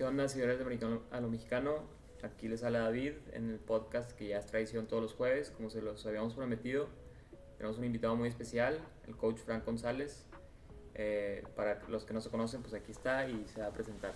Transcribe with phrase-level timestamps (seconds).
[0.00, 1.84] ¿Qué onda, señores de Americano a lo Mexicano?
[2.22, 5.68] Aquí les habla David en el podcast que ya es tradición todos los jueves, como
[5.68, 6.88] se los habíamos prometido.
[7.58, 10.24] Tenemos un invitado muy especial, el coach Frank González.
[10.94, 14.14] Eh, para los que no se conocen, pues aquí está y se va a presentar.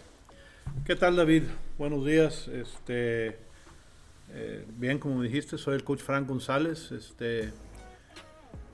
[0.87, 1.43] ¿Qué tal, David?
[1.77, 2.48] Buenos días.
[2.48, 3.37] Este,
[4.30, 7.53] eh, bien, como dijiste, soy el coach Frank González, este,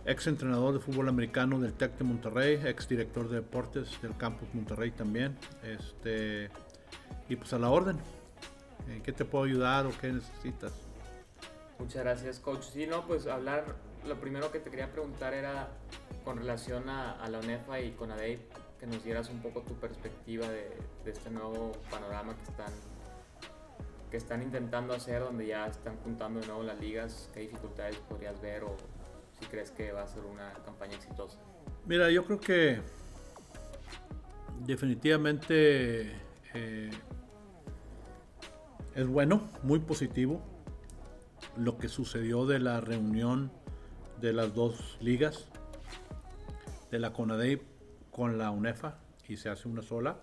[0.04, 4.48] ex entrenador de fútbol americano del TEC de Monterrey, ex director de deportes del Campus
[4.54, 5.36] Monterrey también.
[5.64, 6.50] Este,
[7.30, 7.96] y pues a la orden.
[8.88, 10.72] ¿En qué te puedo ayudar o qué necesitas?
[11.78, 12.64] Muchas gracias, coach.
[12.64, 13.64] Sí, no, pues hablar,
[14.06, 15.68] lo primero que te quería preguntar era
[16.24, 18.40] con relación a, la UNEFA y con ADEIP,
[18.80, 20.76] que nos dieras un poco tu perspectiva de,
[21.06, 22.72] este nuevo panorama que están,
[24.10, 28.40] que están intentando hacer, donde ya están juntando de nuevo las ligas, qué dificultades podrías
[28.42, 28.76] ver o
[29.38, 31.38] si crees que va a ser una campaña exitosa.
[31.86, 32.80] Mira, yo creo que
[34.66, 36.12] definitivamente
[36.54, 36.90] eh,
[38.94, 40.42] es bueno, muy positivo
[41.56, 43.50] lo que sucedió de la reunión
[44.20, 45.48] de las dos ligas,
[46.90, 47.62] de la CONADEIP
[48.10, 50.20] con la UNEFA, y se hace una sola.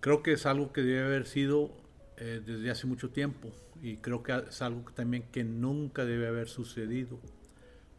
[0.00, 1.70] Creo que es algo que debe haber sido
[2.16, 6.48] eh, desde hace mucho tiempo, y creo que es algo también que nunca debe haber
[6.48, 7.20] sucedido,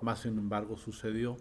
[0.01, 1.37] más sin embargo sucedió.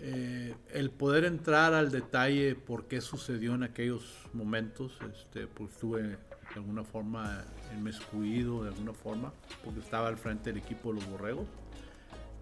[0.00, 6.02] Eh, el poder entrar al detalle por qué sucedió en aquellos momentos, este, pues estuve
[6.02, 6.18] de
[6.54, 7.44] alguna forma
[7.76, 9.32] inmiscuido, de alguna forma,
[9.64, 11.46] porque estaba al frente del equipo de los Borregos.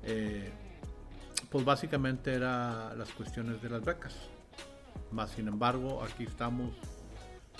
[0.02, 0.50] Eh,
[1.50, 4.14] pues básicamente era las cuestiones de las becas.
[5.10, 6.74] Más sin embargo, aquí estamos,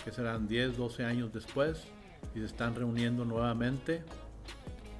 [0.05, 1.85] que serán 10, 12 años después,
[2.35, 4.03] y se están reuniendo nuevamente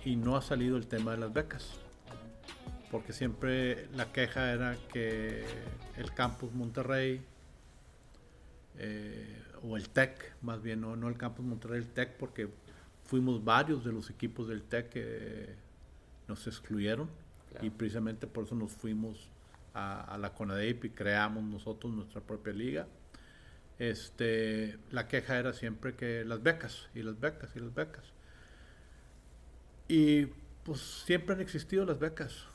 [0.05, 1.86] y no ha salido el tema de las becas
[2.91, 5.45] porque siempre la queja era que
[5.97, 7.21] el campus Monterrey
[8.79, 12.49] eh, o el TEC, más bien, no, no el campus Monterrey, el TEC, porque
[13.05, 15.55] fuimos varios de los equipos del TEC que
[16.29, 17.09] nos excluyeron
[17.63, 19.31] y precisamente por eso nos fuimos
[19.75, 22.87] a, la CONADEIP y creamos nosotros nuestra propia liga.
[23.79, 28.05] Este, la queja era siempre que las becas y las becas y las becas.
[29.89, 30.27] Y
[30.65, 32.47] pues siempre han existido las becas.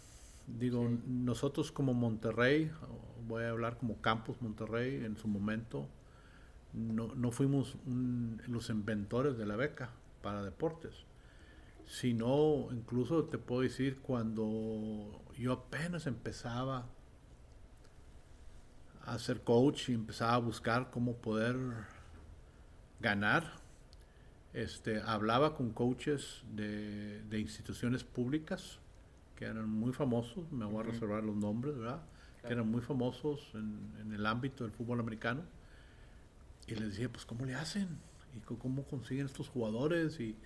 [0.48, 2.72] Digo, nosotros como Monterrey,
[3.28, 5.88] voy a hablar como Campus Monterrey en su momento,
[6.74, 9.92] no, fuimos los inventores de la beca
[10.22, 11.06] para deportes,
[11.86, 16.88] sino incluso te puedo decir cuando yo apenas empezaba
[19.06, 21.58] a ser coach y empezaba a buscar cómo poder
[23.00, 23.52] ganar,
[24.54, 28.80] este, hablaba con coaches de, de instituciones públicas
[29.42, 32.04] que eran muy famosos, me voy a reservar los nombres, ¿verdad?
[32.44, 35.42] Que eran muy famosos en, el ámbito del fútbol americano.
[36.68, 37.88] Y les decía, pues, ¿cómo le hacen?
[38.38, 40.20] ¿Y cómo consiguen estos jugadores?
[40.20, 40.38] ¿Y,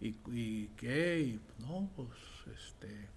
[0.00, 1.18] y, qué?
[1.22, 2.08] Y, no, pues,
[2.56, 3.08] este...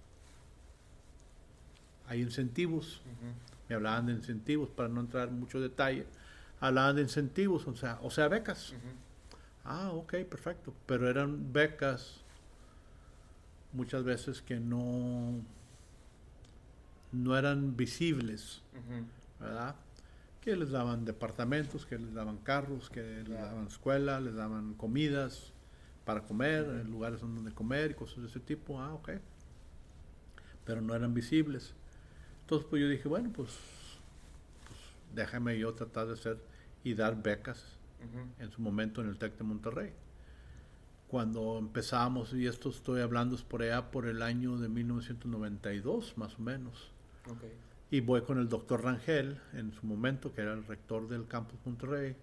[2.08, 3.00] Hay incentivos.
[3.68, 6.08] Me hablaban de incentivos, para no entrar en mucho detalle.
[6.58, 8.74] Hablaban de incentivos, o sea, o sea becas.
[9.64, 10.74] Ah, ok, perfecto.
[10.86, 12.19] Pero eran becas
[13.72, 15.40] muchas veces que no,
[17.12, 18.62] no eran visibles,
[19.38, 19.76] ¿verdad?
[20.40, 25.52] Que les daban departamentos, que les daban carros, que les daban escuela, les daban comidas
[26.04, 28.80] para comer, lugares donde comer y cosas de ese tipo.
[28.80, 29.10] Ah, ok.
[30.64, 31.74] Pero no eran visibles.
[32.42, 33.50] Entonces, pues yo dije, bueno, pues,
[34.66, 34.78] pues
[35.14, 36.38] déjame yo tratar de hacer
[36.82, 37.76] y dar becas
[38.38, 39.92] en su momento en el TEC de Monterrey
[41.10, 46.38] cuando empezamos, y esto estoy hablando es por allá por el año de 1992, más
[46.38, 46.92] o menos.
[47.90, 51.58] Y voy con el doctor Rangel, en su momento, que era el rector del campus
[51.64, 52.14] Monterrey,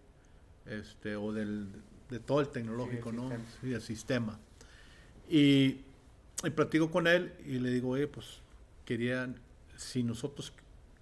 [0.66, 1.68] este, o del,
[2.10, 3.30] de todo el tecnológico, ¿no?
[3.60, 4.40] Sí, el sistema.
[5.30, 5.82] Y,
[6.46, 8.40] y platico con él y le digo, oye, pues
[8.86, 9.36] querían,
[9.76, 10.54] si nosotros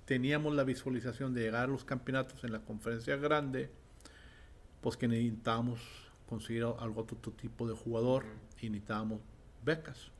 [0.05, 3.69] teníamos la visualización de llegar a los campeonatos en la conferencia grande,
[4.81, 8.23] pues que necesitábamos conseguir algo otro tipo de jugador
[8.61, 9.19] y necesitábamos
[9.63, 10.11] becas.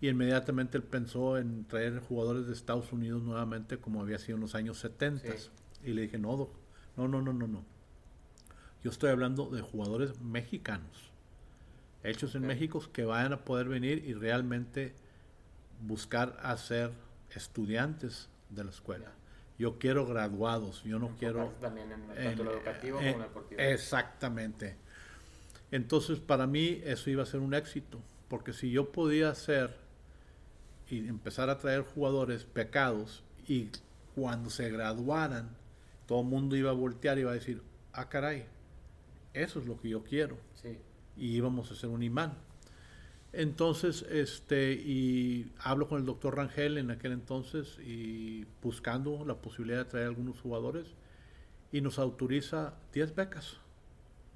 [0.00, 4.42] Y inmediatamente él pensó en traer jugadores de Estados Unidos nuevamente como había sido en
[4.42, 5.28] los años 70.
[5.84, 6.50] Y le dije, no,
[6.96, 7.64] no, no, no, no, no.
[8.82, 11.10] Yo estoy hablando de jugadores mexicanos,
[12.02, 14.94] hechos en México, que vayan a poder venir y realmente
[15.80, 16.90] buscar hacer
[17.34, 19.10] estudiantes de la escuela.
[19.58, 21.52] Yo quiero graduados, yo no quiero...
[21.60, 23.60] También en, tanto lo educativo como deportivo.
[23.60, 24.76] Exactamente.
[25.70, 29.76] Entonces, para mí eso iba a ser un éxito, porque si yo podía hacer
[30.88, 33.68] y empezar a traer jugadores pecados y
[34.14, 35.50] cuando se graduaran
[36.06, 37.62] todo el mundo iba a voltear y iba a decir,
[37.92, 38.44] ah, caray,
[39.32, 40.36] eso es lo que yo quiero.
[41.16, 42.34] Y íbamos a hacer un imán.
[43.36, 49.78] Entonces, este, y hablo con el doctor Rangel en aquel entonces y buscando la posibilidad
[49.78, 50.86] de traer algunos jugadores
[51.72, 53.56] y nos autoriza 10 becas,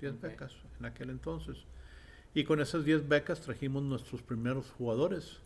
[0.01, 1.59] 10 becas en aquel entonces.
[2.35, 5.39] Y con esas 10 becas trajimos nuestros primeros jugadores.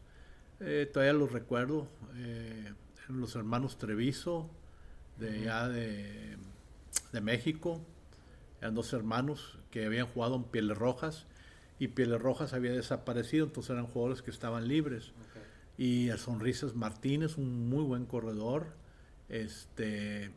[0.61, 2.73] Eh, todavía los recuerdo, eh,
[3.09, 4.49] los hermanos Treviso,
[5.19, 6.39] de allá de,
[7.13, 7.83] de, México,
[8.63, 11.27] eran dos hermanos que habían jugado en Pieles Rojas
[11.83, 15.11] y Pieles Rojas había desaparecido, entonces eran jugadores que estaban libres.
[15.77, 18.69] Y el Sonrisas Martínez, un muy buen corredor.
[19.29, 20.31] Este,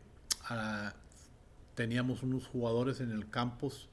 [1.76, 3.90] teníamos unos jugadores en el campus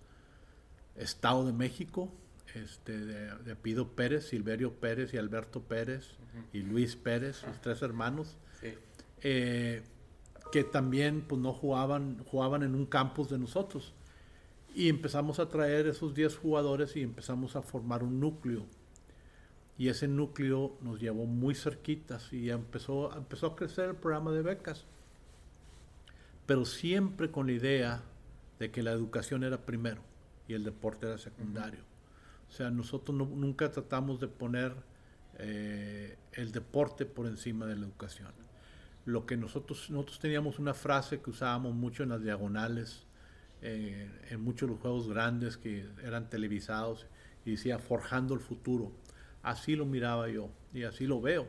[0.97, 2.11] Estado de México,
[2.55, 6.09] este, de, Pido Pérez, Silverio Pérez y Alberto Pérez
[6.55, 8.39] y Luis Pérez, los tres hermanos,
[9.21, 9.83] eh,
[10.51, 13.93] que también pues, no jugaban, jugaban en un campus de nosotros.
[14.75, 18.67] Y empezamos a traer esos 10 jugadores y empezamos a formar un núcleo.
[19.77, 24.43] Y ese núcleo nos llevó muy cerquitas y empezó, empezó a crecer el programa de
[24.43, 24.87] becas.
[26.47, 28.03] Pero siempre con la idea
[28.59, 30.03] de que la educación era primero
[30.49, 31.81] y el deporte era secundario.
[32.49, 34.75] O sea, nosotros nunca tratamos de poner
[35.39, 38.31] eh, el deporte por encima de la educación.
[39.05, 43.07] Lo que nosotros, nosotros teníamos una frase que usábamos mucho en las diagonales
[43.63, 47.07] eh, en muchos de los juegos grandes que eran televisados
[47.45, 48.93] y decía forjando el futuro.
[49.43, 51.47] Así lo miraba yo y así lo veo,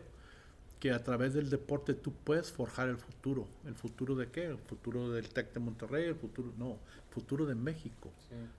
[0.80, 3.48] que a través del deporte tú puedes forjar el futuro.
[3.65, 4.45] ¿El futuro de qué?
[4.45, 8.12] El futuro del TEC de Monterrey, el futuro, no, el futuro de México.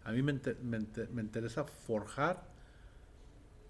[0.04, 2.42] A mí me, me, interesa forjar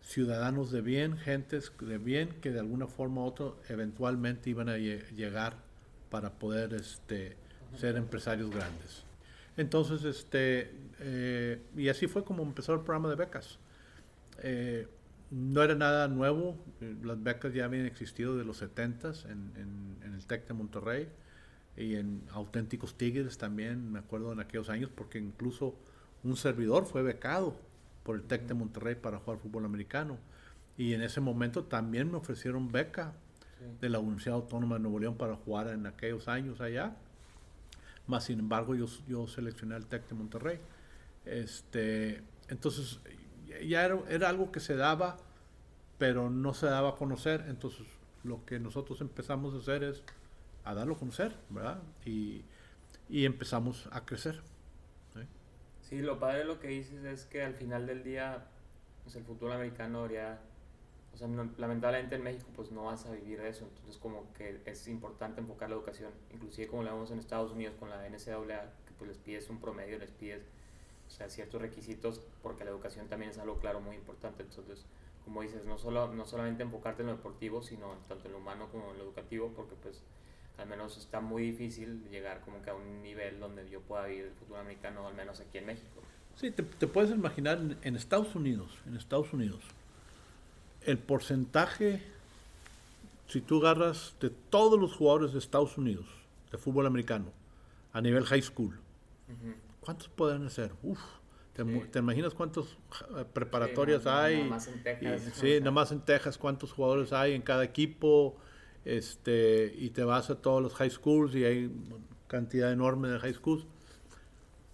[0.03, 4.77] ciudadanos de bien, gentes de bien que de alguna forma u otra eventualmente iban a
[4.77, 5.57] llegar
[6.11, 7.37] para poder este,
[7.77, 9.05] ser empresarios grandes.
[9.57, 13.59] Entonces, este, eh, y así fue como empezó el programa de becas.
[14.43, 14.89] Eh,
[15.31, 20.15] no era nada nuevo, eh, las becas ya habían existido de los 70 en, en,
[20.15, 21.09] el TEC de Monterrey
[21.77, 25.77] y en Auténticos Tigres también, me acuerdo en aquellos años, porque incluso
[26.23, 27.57] un servidor fue becado
[28.05, 30.19] por el TEC de Monterrey para jugar fútbol americano.
[30.77, 33.15] Y en ese momento también me ofrecieron beca
[33.81, 36.97] de la Universidad Autónoma de Nuevo León para jugar en aquellos años allá.
[38.07, 40.61] Más sin embargo, yo, yo seleccioné al TEC de Monterrey.
[41.25, 43.01] Este, entonces,
[43.67, 45.17] ya era, algo que se daba,
[45.99, 47.45] pero no se daba a conocer.
[47.49, 47.87] Entonces,
[48.23, 50.03] lo que nosotros empezamos a hacer es
[50.65, 51.83] a darlo a conocer, ¿verdad?
[52.05, 52.45] Y,
[53.11, 54.43] empezamos a crecer.
[55.83, 56.01] ¿sí?
[56.01, 58.47] lo padre de lo que dices es que al final del día,
[59.05, 60.41] pues el fútbol americano habría
[61.15, 61.29] o sea,
[61.59, 65.71] lamentablemente en México pues no vas a vivir eso, entonces como que es importante enfocar
[65.71, 69.19] la educación, inclusive como lo vemos en Estados Unidos con la NCAA, que pues les
[69.19, 70.43] pides un promedio, les pides
[71.07, 74.85] o sea, ciertos requisitos, porque la educación también es algo claro muy importante, entonces
[75.25, 78.69] como dices, no, solo, no solamente enfocarte en lo deportivo, sino tanto en lo humano
[78.71, 80.03] como en lo educativo, porque pues
[80.59, 84.27] al menos está muy difícil llegar como que a un nivel donde yo pueda vivir
[84.27, 86.03] el fútbol americano, al menos aquí en México.
[86.37, 89.65] Sí, te, te puedes imaginar en Estados Unidos, en Estados Unidos,
[90.85, 92.03] el porcentaje,
[93.29, 96.07] si tú agarras de todos los jugadores de Estados Unidos,
[96.51, 97.27] de fútbol americano,
[97.93, 98.79] a nivel high school,
[99.81, 100.49] ¿cuántos pueden?
[100.83, 101.01] Uf,
[101.55, 104.39] ¿te, imaginas cuántas eh, preparatorias hay?
[104.39, 105.23] Nada más en Texas.
[105.35, 108.37] sí, nada más en Texas, cuántos jugadores hay en cada equipo,
[108.85, 111.73] este, y te vas a todos los high schools y hay
[112.27, 113.67] cantidad enorme de high schools.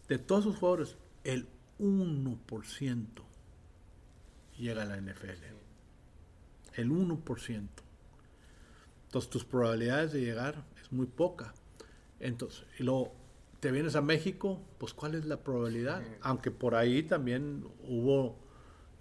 [0.09, 1.47] De todos esos jugadores, el
[1.79, 3.07] 1%
[4.59, 5.60] llega a la NFL
[6.81, 7.69] el 1%.
[9.07, 11.53] Entonces tus probabilidades de llegar es muy poca.
[12.21, 13.13] Entonces, y luego
[13.61, 16.03] te vienes a México, pues ¿cuál es la probabilidad?
[16.23, 18.39] Aunque por ahí también hubo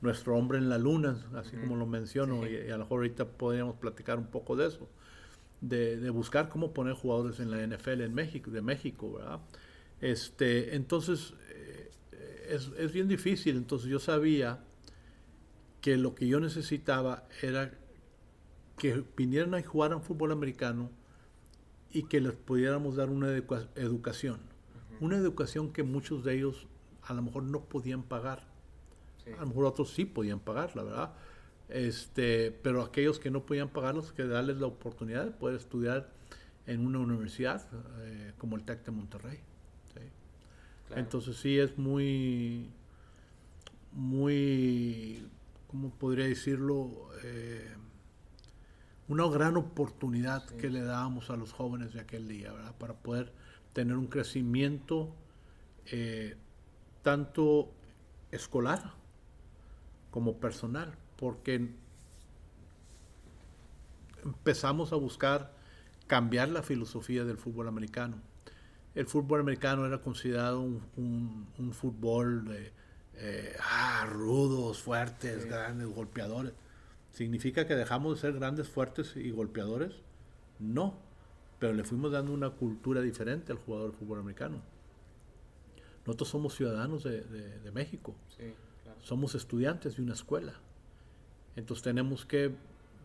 [0.01, 3.75] nuestro hombre en la luna, así como lo menciono, y, a lo mejor ahorita podríamos
[3.75, 4.89] platicar un poco de eso,
[5.62, 9.39] de, buscar cómo poner jugadores en la NFL en México, de México, ¿verdad?
[10.01, 11.91] Este, entonces, eh,
[12.50, 14.59] es, es bien difícil, entonces yo sabía
[15.81, 17.71] que lo que yo necesitaba era
[18.77, 20.89] que vinieran a jugar a fútbol americano
[21.91, 23.29] y que les pudiéramos dar una
[23.75, 24.39] educación.
[25.00, 26.67] Una educación que muchos de ellos
[27.03, 28.43] a lo mejor no podían pagar.
[29.38, 31.13] A lo mejor otros sí podían pagar, la verdad.
[31.69, 36.09] Este, pero aquellos que no podían pagarlos, que darles la oportunidad de poder estudiar
[36.65, 37.65] en una universidad
[38.01, 39.39] eh, como el TEC de Monterrey.
[40.95, 42.71] Entonces sí es muy,
[43.91, 45.24] muy
[45.70, 47.10] ¿cómo podría decirlo?
[47.24, 47.76] Eh,
[49.08, 52.76] una gran oportunidad que le dábamos a los jóvenes de aquel día, ¿verdad?
[52.78, 53.34] Para poder
[53.74, 55.16] tener un crecimiento
[55.88, 56.36] eh,
[57.02, 57.72] tanto
[58.32, 58.94] escolar
[60.12, 61.72] como personal, porque
[64.24, 65.54] empezamos a buscar
[66.08, 68.18] cambiar la filosofía del fútbol americano.
[68.96, 72.74] El fútbol americano era considerado un, fútbol de
[73.22, 76.54] eh, ah, rudos, fuertes, grandes, golpeadores.
[77.12, 79.94] ¿Significa que dejamos de ser grandes, fuertes y golpeadores?
[80.60, 80.98] No,
[81.60, 84.62] pero le fuimos dando una cultura diferente al jugador de fútbol americano.
[86.06, 88.16] Nosotros somos ciudadanos de, México,
[89.02, 90.54] somos estudiantes de una escuela.
[91.56, 92.56] Entonces tenemos que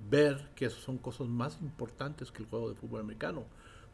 [0.09, 3.45] ver que esas son cosas más importantes que el juego de fútbol americano.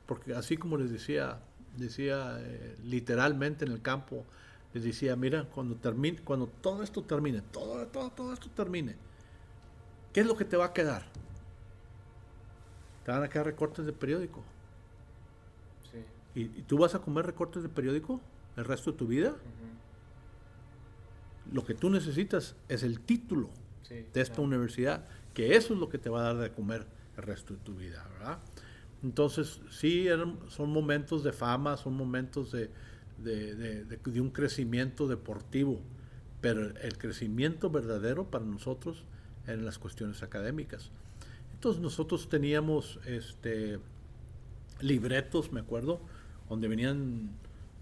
[0.06, 1.40] Porque así como les decía,
[1.76, 4.26] decía eh, literalmente en el campo,
[4.72, 8.96] les decía, mira, cuando termine, cuando todo esto termine, todo, todo, todo esto termine,
[10.12, 11.04] ¿qué es lo que te va a quedar?
[13.04, 14.44] Te van a quedar recortes de periódico.
[16.34, 18.20] ¿Y, tú vas a comer recortes de periódico
[18.56, 19.34] el resto de tu vida?
[21.52, 23.50] Lo que tú necesitas es el título
[23.88, 26.86] de esta universidad que eso es lo que te va a dar de comer
[27.16, 28.38] el resto de tu vida, ¿verdad?
[29.02, 30.06] Entonces, sí,
[30.48, 32.70] son momentos de fama, son momentos de,
[33.22, 35.80] de, un crecimiento deportivo,
[36.40, 39.04] pero el crecimiento verdadero para nosotros
[39.46, 40.90] en las cuestiones académicas.
[41.54, 43.78] Entonces nosotros teníamos este,
[44.80, 46.00] libretos, me acuerdo,
[46.48, 47.30] donde venían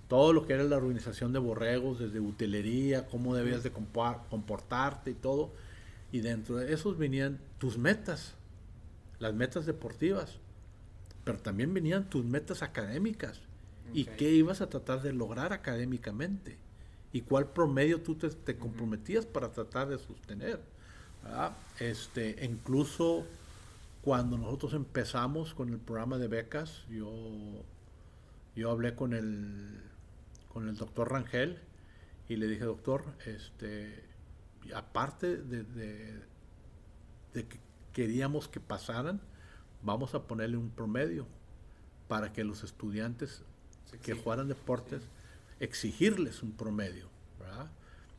[0.09, 5.15] todo lo que era la organización de borregos, desde utilería, cómo debías de comportarte y
[5.15, 5.53] todo
[6.13, 8.35] y dentro de esos venían tus metas,
[9.19, 10.39] las metas deportivas,
[11.25, 13.41] pero también venían tus metas académicas
[13.93, 16.59] y qué ibas a tratar de lograr académicamente
[17.13, 20.61] y cuál promedio tú te, comprometías para tratar de sostener.
[21.79, 23.27] Este, incluso
[24.03, 27.11] cuando nosotros empezamos con el programa de becas, yo,
[28.57, 29.81] yo hablé con el,
[30.53, 31.59] con el doctor Rangel
[32.29, 34.05] y le dije, doctor, este,
[34.75, 36.23] aparte de,
[37.33, 37.61] que
[37.93, 39.21] queríamos que pasaran,
[39.83, 41.27] vamos a ponerle un promedio
[42.07, 43.43] para que los estudiantes
[44.03, 45.03] que jugaran deportes,
[45.61, 47.07] exigirles un promedio.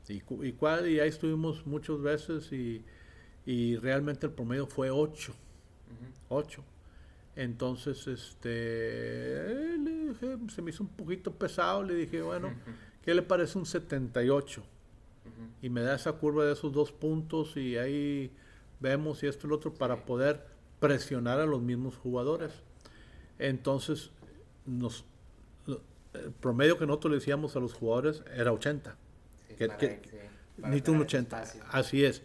[0.08, 2.84] Y, y, cuál, y ahí estuvimos muchas veces y,
[3.78, 5.34] realmente el promedio fue 8.
[6.30, 6.64] 8.
[7.36, 9.78] Entonces, este,
[10.50, 12.52] se me hizo un poquito pesado, le dije, bueno,
[13.04, 14.64] ¿qué le parece un 78?
[15.62, 18.32] y me da esa curva de esos dos puntos y ahí
[18.80, 20.46] vemos y esto y lo otro para poder
[20.80, 22.54] presionar a los mismos jugadores.
[23.38, 24.12] Entonces,
[24.66, 25.06] nos,
[26.14, 28.96] el promedio que nosotros le decíamos a los jugadores era 80.
[30.58, 31.44] ni un 80.
[31.72, 32.22] Así es.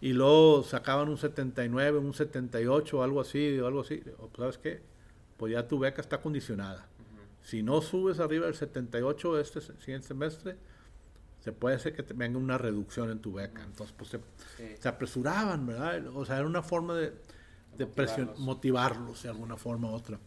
[0.00, 4.02] Y luego sacaban un 79, un 78, algo así, o algo así.
[4.36, 4.82] ¿Sabes qué?
[5.36, 6.88] Pues ya tu beca está condicionada.
[7.42, 10.56] Si no subes arriba del 78 este siguiente semestre,
[11.40, 13.62] se puede hacer que te venga una reducción en tu beca.
[13.62, 14.16] Entonces, pues
[14.80, 16.06] se, apresuraban, ¿verdad?
[16.14, 17.12] O sea, era una forma de,
[17.76, 20.18] de motivarlos de alguna forma u otra.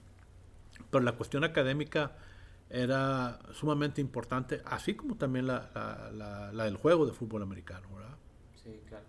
[0.90, 2.14] Pero la cuestión académica
[2.70, 5.70] era sumamente importante, así como también la,
[6.54, 8.18] la, del juego de fútbol americano, ¿verdad?
[8.56, 9.06] Sí, claro.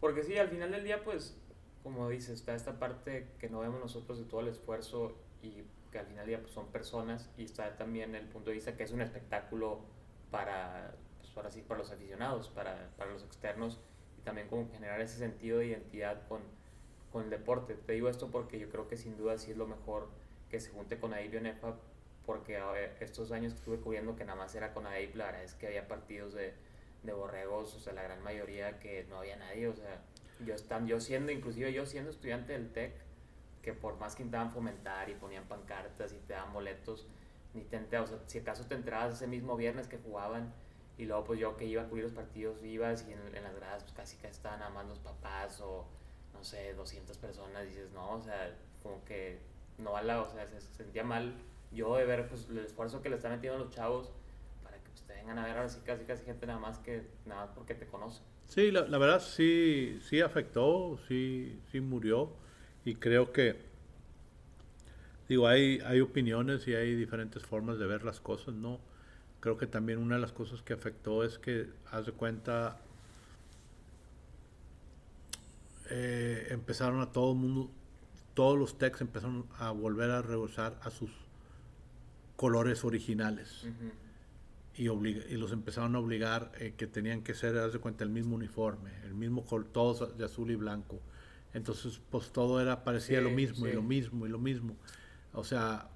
[0.00, 1.36] Porque sí, al final del día, pues,
[1.82, 5.98] como dices, está esta parte que no vemos nosotros de todo el esfuerzo y que
[5.98, 8.82] al final del día pues, son personas y está también el punto de vista que
[8.84, 9.80] es un espectáculo
[10.30, 10.94] para
[11.34, 13.80] para, sí, para los aficionados, para, para, los externos
[14.18, 16.40] y también como generar ese sentido de identidad con,
[17.10, 17.74] con el deporte.
[17.74, 20.08] Te digo esto porque yo creo que sin duda sí es lo mejor
[20.50, 21.40] que se junte con AIB y
[22.26, 22.60] porque
[23.00, 25.66] estos años que estuve cubriendo que nada más era con AIB, la verdad es que
[25.66, 26.54] había partidos de,
[27.02, 30.02] de borregos, o sea, la gran mayoría que no había nadie, o sea,
[30.44, 32.92] yo, están, yo siendo, inclusive yo siendo estudiante del TEC,
[33.62, 37.06] que por más que intentaban fomentar y ponían pancartas y te daban boletos,
[37.54, 40.52] ni te o sea, si acaso te entrabas ese mismo viernes que jugaban
[40.98, 43.82] y luego pues yo que iba a cubrir los partidos ibas y en, las gradas
[43.82, 45.86] pues casi que estaban nada más los papás o
[46.32, 47.66] no sé, 200 personas.
[47.66, 49.38] Dices, no, o sea, como que
[49.78, 51.34] no va la, o sea, se, sentía mal
[51.74, 54.12] yo de ver pues el esfuerzo que le están metiendo los chavos
[54.62, 57.46] para que pues, te vengan a ver así casi casi gente nada más que nada
[57.46, 58.22] más porque te conoce.
[58.46, 62.32] Sí, la, la verdad sí, sí afectó, sí, sí murió
[62.84, 63.56] y creo que
[65.28, 68.80] digo, hay, hay opiniones y hay diferentes formas de ver las cosas, ¿no?
[69.42, 72.78] creo que también una de las cosas que afectó es que, haz de cuenta,
[75.90, 77.70] eh, empezaron a todo el mundo,
[78.34, 81.10] todos los techs empezaron a volver a regresar a sus
[82.42, 83.68] colores originales.
[84.74, 88.10] y, y, los empezaron a obligar eh, que tenían que ser, haz de cuenta, el
[88.10, 90.98] mismo uniforme, el mismo color, todos de azul y blanco.
[91.54, 94.74] Entonces, pues todo era, parecía lo mismo y lo mismo y lo mismo.
[95.34, 95.88] O sea,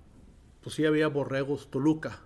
[0.62, 2.20] pues sí había borregos Toluca,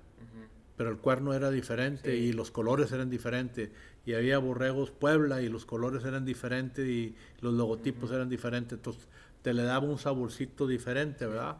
[0.76, 3.70] pero el cuerno era diferente y los colores eran diferentes.
[4.04, 8.76] Y había borregos Puebla y los colores eran diferentes y los logotipos eran diferentes.
[8.76, 9.08] Entonces
[9.40, 11.56] te le daba un saborcito diferente, ¿verdad?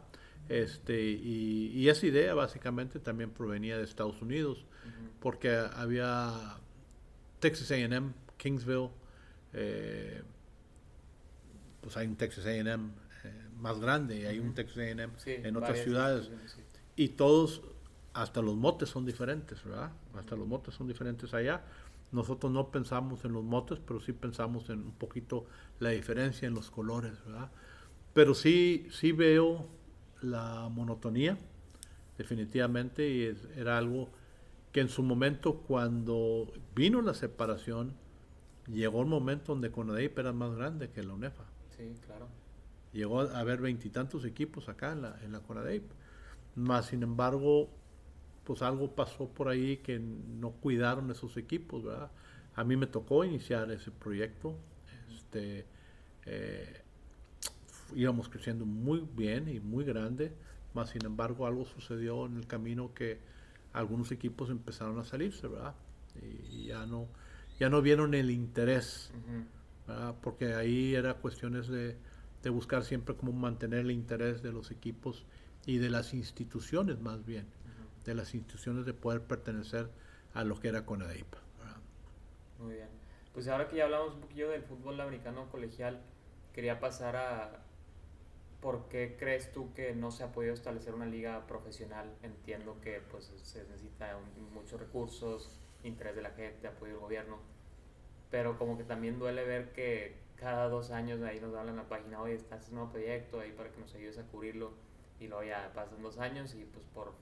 [0.51, 4.65] Este, y, y, esa idea básicamente también provenía de Estados Unidos,
[5.21, 6.57] porque había
[7.39, 8.89] Texas AM, Kingsville,
[9.53, 10.21] eh,
[11.79, 12.91] pues hay un Texas AM
[13.23, 16.29] eh, más grande y hay un Texas AM en otras ciudades.
[16.97, 17.61] Y todos,
[18.11, 19.93] hasta los motes son diferentes, ¿verdad?
[20.15, 21.63] Hasta los motes son diferentes allá.
[22.11, 25.45] Nosotros no pensamos en los motes, pero sí pensamos en un poquito
[25.79, 27.49] la diferencia en los colores, ¿verdad?
[28.13, 29.79] Pero sí, sí veo
[30.21, 31.37] la monotonía,
[32.17, 34.09] definitivamente, y era algo
[34.71, 37.93] que en su momento, cuando vino la separación,
[38.67, 41.43] llegó el momento donde Conadeip era más grande que la UNEFA.
[41.75, 42.27] Sí, claro.
[42.93, 45.83] Llegó a haber veintitantos equipos acá en la, en la Conadeip.
[46.55, 47.69] Más sin embargo,
[48.43, 52.11] pues algo pasó por ahí que no cuidaron esos equipos, ¿verdad?
[52.55, 54.55] A mí me tocó iniciar ese proyecto.
[55.13, 55.65] Este,
[56.25, 56.80] eh,
[57.95, 60.33] íbamos creciendo muy bien y muy grande,
[60.73, 63.19] más sin embargo algo sucedió en el camino que
[63.73, 65.75] algunos equipos empezaron a salirse, ¿verdad?
[66.21, 67.07] Y, ya no
[67.59, 69.11] ya no vieron el interés,
[69.87, 70.15] ¿verdad?
[70.21, 71.95] Porque ahí era cuestiones de,
[72.41, 75.25] de buscar siempre cómo mantener el interés de los equipos
[75.65, 77.45] y de las instituciones más bien,
[78.03, 79.89] de las instituciones de poder pertenecer
[80.33, 81.27] a lo que era CONADIP.
[82.59, 82.89] Muy bien.
[83.33, 86.01] Pues ahora que ya hablamos un poquillo del fútbol americano colegial,
[86.53, 87.63] quería pasar a
[88.61, 92.15] por qué crees tú que no se ha podido establecer una liga profesional.
[92.21, 94.17] Entiendo que pues se necesita
[94.53, 97.37] muchos recursos, interés de la gente, apoyo del gobierno,
[98.29, 101.87] pero como que también duele ver que cada dos años ahí nos dan en la
[101.87, 104.71] página, oye, está este nuevo proyecto ahí para que nos ayudes a cubrirlo
[105.19, 107.13] y luego ya pasan dos años y pues por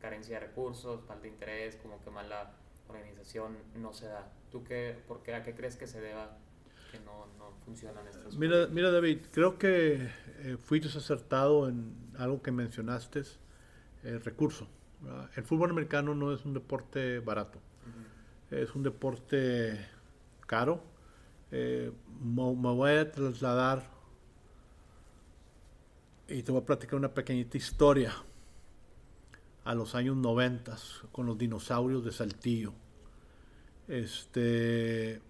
[0.00, 2.54] carencia de recursos, falta de interés, como que mala
[2.88, 4.32] organización no se da.
[4.50, 6.38] ¿Tú qué, por qué, a qué crees que se deba
[6.98, 12.42] que no, no funcionan estos mira, mira David, creo que eh, fuiste acertado en algo
[12.42, 13.22] que mencionaste,
[14.02, 14.68] el recurso.
[15.36, 17.58] El fútbol americano no es un deporte barato,
[18.50, 19.78] es un deporte
[20.46, 20.82] caro.
[21.50, 23.90] Eh, me, me voy a trasladar
[26.28, 28.14] y te voy a platicar una pequeñita historia
[29.64, 30.76] a los años 90
[31.12, 32.72] con los dinosaurios de Saltillo.
[33.88, 35.20] Este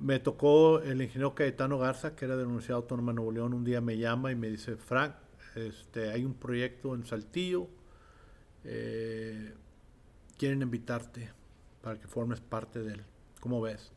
[0.00, 3.54] me tocó el ingeniero Caetano Garza, que era de la Universidad Autónoma de Nuevo León,
[3.54, 5.14] un día me llama y me dice, Frank,
[5.54, 7.68] este, hay un proyecto en Saltillo,
[8.64, 9.54] eh,
[10.38, 11.30] quieren invitarte
[11.82, 13.04] para que formes parte de él.
[13.40, 13.92] ¿Cómo ves?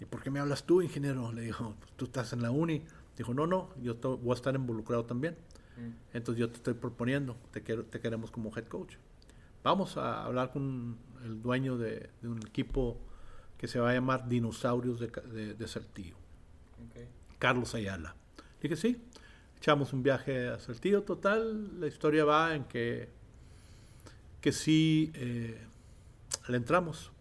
[0.00, 1.32] ¿Y por qué me hablas tú, ingeniero?
[1.32, 2.84] Le dijo, tú estás en la uni.
[3.16, 5.36] Dijo, no, no, yo voy a estar involucrado también.
[5.76, 6.16] Mm.
[6.16, 8.96] Entonces yo te estoy proponiendo, te, quiero, te queremos como head coach.
[9.62, 12.98] Vamos a hablar con el dueño de, un equipo
[13.58, 16.16] que se va a llamar Dinosaurios de, de, Saltillo.
[17.38, 18.14] Carlos Ayala.
[18.60, 19.02] Dije, sí,
[19.56, 21.02] echamos un viaje a Saltillo.
[21.02, 23.08] Total, la historia va en que,
[24.40, 25.58] que sí eh,
[26.48, 27.12] le entramos.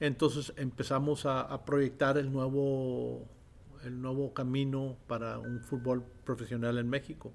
[0.00, 3.28] Entonces empezamos a, a proyectar el nuevo
[3.84, 7.32] el nuevo camino para un fútbol profesional en México.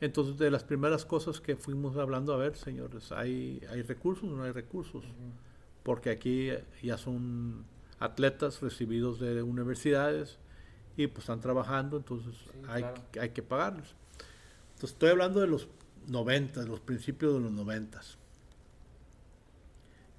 [0.00, 4.36] Entonces, de las primeras cosas que fuimos hablando, a ver, señores, ¿hay, hay recursos o
[4.36, 5.04] no hay recursos?
[5.82, 6.50] Porque aquí
[6.82, 7.64] ya son
[7.98, 10.38] atletas recibidos de universidades
[10.96, 12.34] y pues están trabajando, entonces
[12.68, 12.84] hay,
[13.20, 13.94] hay que pagarlos.
[14.74, 15.68] Entonces, estoy hablando de los
[16.08, 18.00] 90, de los principios de los 90.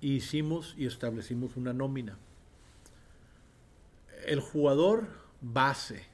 [0.02, 2.18] Hicimos y establecimos una nómina.
[4.26, 5.08] El jugador
[5.42, 6.06] base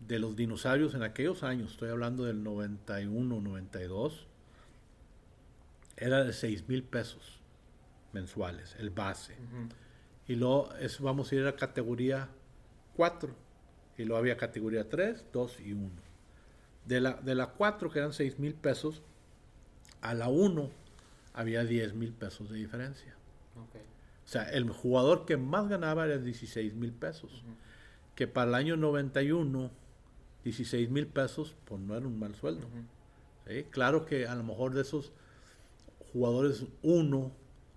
[0.00, 4.26] de los dinosaurios en aquellos años, estoy hablando del 91, 92,
[5.96, 7.43] era de 6 mil pesos
[8.14, 9.34] mensuales, el base.
[10.26, 12.28] Y luego eso, vamos a ir a categoría
[12.96, 13.34] 4.
[13.98, 15.90] Y luego había categoría 3, 2 y 1.
[16.86, 19.02] De la, de la 4, que eran 6 mil pesos,
[20.00, 20.70] a la 1
[21.34, 23.14] había 10 mil pesos de diferencia.
[24.24, 27.44] O sea, el jugador que más ganaba era 16 mil pesos.
[28.14, 29.70] Que para el año 91,
[30.44, 32.68] 16 mil pesos, pues no era un mal sueldo.
[33.70, 35.12] Claro que a lo mejor de esos
[36.12, 37.32] jugadores, uno,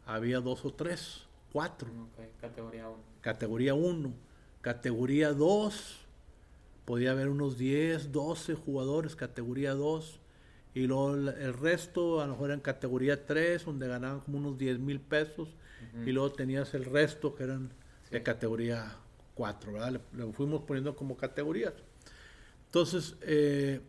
[0.07, 1.89] había dos o tres, cuatro.
[2.41, 2.97] Categoría 1.
[3.21, 4.13] Categoría 1.
[4.61, 5.97] Categoría 2,
[6.85, 10.19] podía haber unos 10, 12 jugadores, categoría 2.
[10.73, 14.79] Y luego el resto, a lo mejor en categoría 3, donde ganaban como unos 10
[14.79, 15.49] mil pesos
[16.05, 17.71] y luego tenías el resto que eran
[18.11, 18.95] de categoría
[19.35, 20.01] 4, ¿verdad?
[20.13, 21.73] Le, fuimos poniendo como categorías.
[22.65, 23.81] Entonces, eh,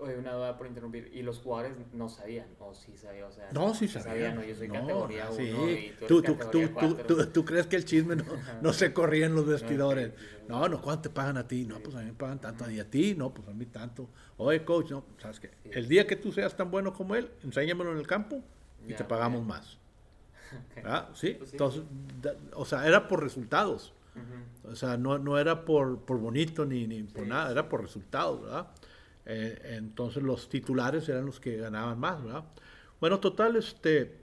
[0.00, 1.10] Oye, una duda por interrumpir.
[1.12, 2.46] ¿Y los jugadores no sabían?
[2.58, 3.24] ¿O sí sabían?
[3.24, 4.36] O sea, no, sí sabían.
[4.36, 5.42] no, yo soy categoría 1 sí.
[5.42, 8.24] y tú, tú, tú, tú, tú, tú, crees que el chisme no,
[8.62, 10.12] no se corría en los vestidores.
[10.48, 11.66] No, no, ¿cuánto te pagan a ti?
[11.66, 12.68] No, pues a mí me pagan tanto.
[12.70, 13.14] ¿Y a ti?
[13.14, 14.08] No, pues a mí tanto.
[14.38, 15.50] Oye, coach, no, ¿sabes qué?
[15.64, 18.42] El día que tú seas tan bueno como él, enséñamelo en el campo
[18.88, 19.76] y te pagamos más.
[20.84, 21.10] ¿Ah?
[21.14, 21.34] ¿Sí?
[21.38, 21.82] Pues Entonces,
[22.54, 23.92] o sea, era por resultados.
[24.64, 28.42] O sea, no, no era por, por bonito ni, ni por nada, era por resultados,
[28.42, 28.66] ¿verdad?
[29.26, 32.44] Eh, entonces los titulares eran los que ganaban más, ¿verdad?
[33.00, 34.18] Bueno, total, este,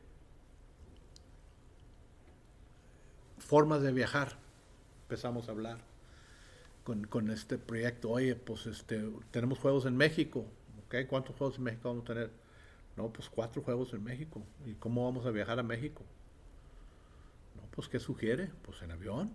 [3.40, 4.38] formas de viajar,
[5.04, 5.80] empezamos a hablar
[6.84, 8.12] con, con, este proyecto.
[8.12, 10.46] Oye, pues este, tenemos juegos en México,
[10.86, 11.08] ¿ok?
[11.08, 12.32] ¿Cuántos juegos en México vamos a tener?
[12.96, 14.42] No, pues cuatro juegos en México.
[14.66, 16.04] ¿Y cómo vamos a viajar a México?
[17.56, 18.50] No, pues ¿qué sugiere?
[18.64, 19.32] Pues en avión.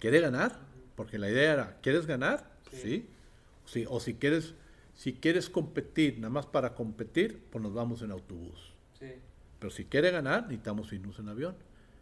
[0.00, 0.58] ¿Quiere ganar?
[0.96, 2.52] Porque la idea era, ¿quieres ganar?
[2.70, 3.08] sí
[3.88, 4.54] o si quieres,
[4.94, 8.72] si quieres competir, nada más para competir, pues nos vamos en autobús.
[9.58, 11.56] Pero si quiere ganar, necesitamos irnos en avión.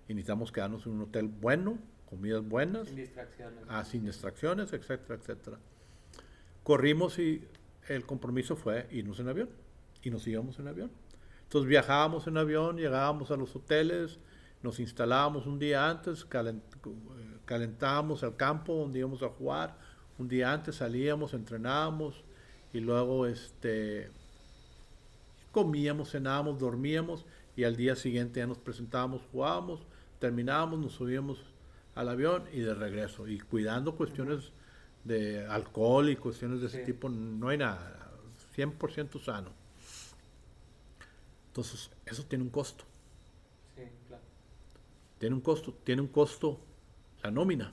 [0.08, 1.78] Y necesitamos quedarnos en un hotel bueno,
[2.10, 2.88] comidas buenas.
[2.88, 3.64] Sin distracciones.
[3.68, 5.58] Ah, sin distracciones, etcétera, etcétera.
[6.64, 7.46] Corrimos y
[7.88, 9.48] el compromiso fue irnos en avión.
[10.02, 10.90] Y nos íbamos en avión.
[11.44, 14.18] Entonces viajábamos en avión, llegábamos a los hoteles,
[14.62, 16.26] nos instalábamos un día antes,
[17.44, 19.76] calentábamos el campo donde íbamos a jugar
[20.22, 22.22] un día antes salíamos, entrenábamos
[22.72, 24.08] y luego este,
[25.50, 29.80] comíamos, cenábamos, dormíamos y al día siguiente ya nos presentábamos, jugábamos,
[30.20, 31.38] terminábamos, nos subíamos
[31.96, 33.26] al avión y de regreso.
[33.26, 34.52] Y cuidando cuestiones
[35.02, 38.12] de alcohol y cuestiones de ese tipo, no hay nada,
[38.56, 39.50] 100% sano.
[41.48, 42.84] Entonces, eso tiene un costo.
[43.74, 44.22] Sí, claro.
[45.18, 46.60] Tiene un costo, tiene un costo
[47.24, 47.72] la nómina,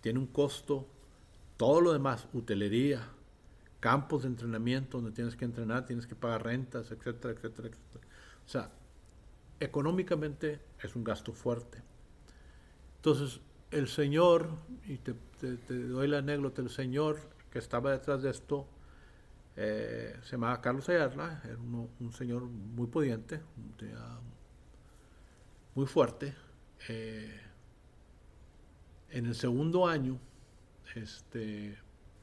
[0.00, 0.88] tiene un costo
[1.60, 3.06] todo lo demás, hotelería,
[3.80, 8.06] campos de entrenamiento donde tienes que entrenar, tienes que pagar rentas, etcétera, etcétera, etcétera.
[8.46, 8.70] O sea,
[9.60, 11.82] económicamente es un gasto fuerte.
[12.96, 13.42] Entonces,
[13.72, 14.48] el señor,
[14.86, 15.14] y te,
[15.68, 17.18] doy la anécdota, el señor
[17.52, 18.66] que estaba detrás de esto,
[19.54, 23.38] eh, se llamaba Carlos Ayarla, era un señor muy pudiente,
[25.74, 26.34] muy fuerte.
[26.88, 27.38] Eh,
[29.10, 30.18] en el segundo año,
[30.96, 31.78] este,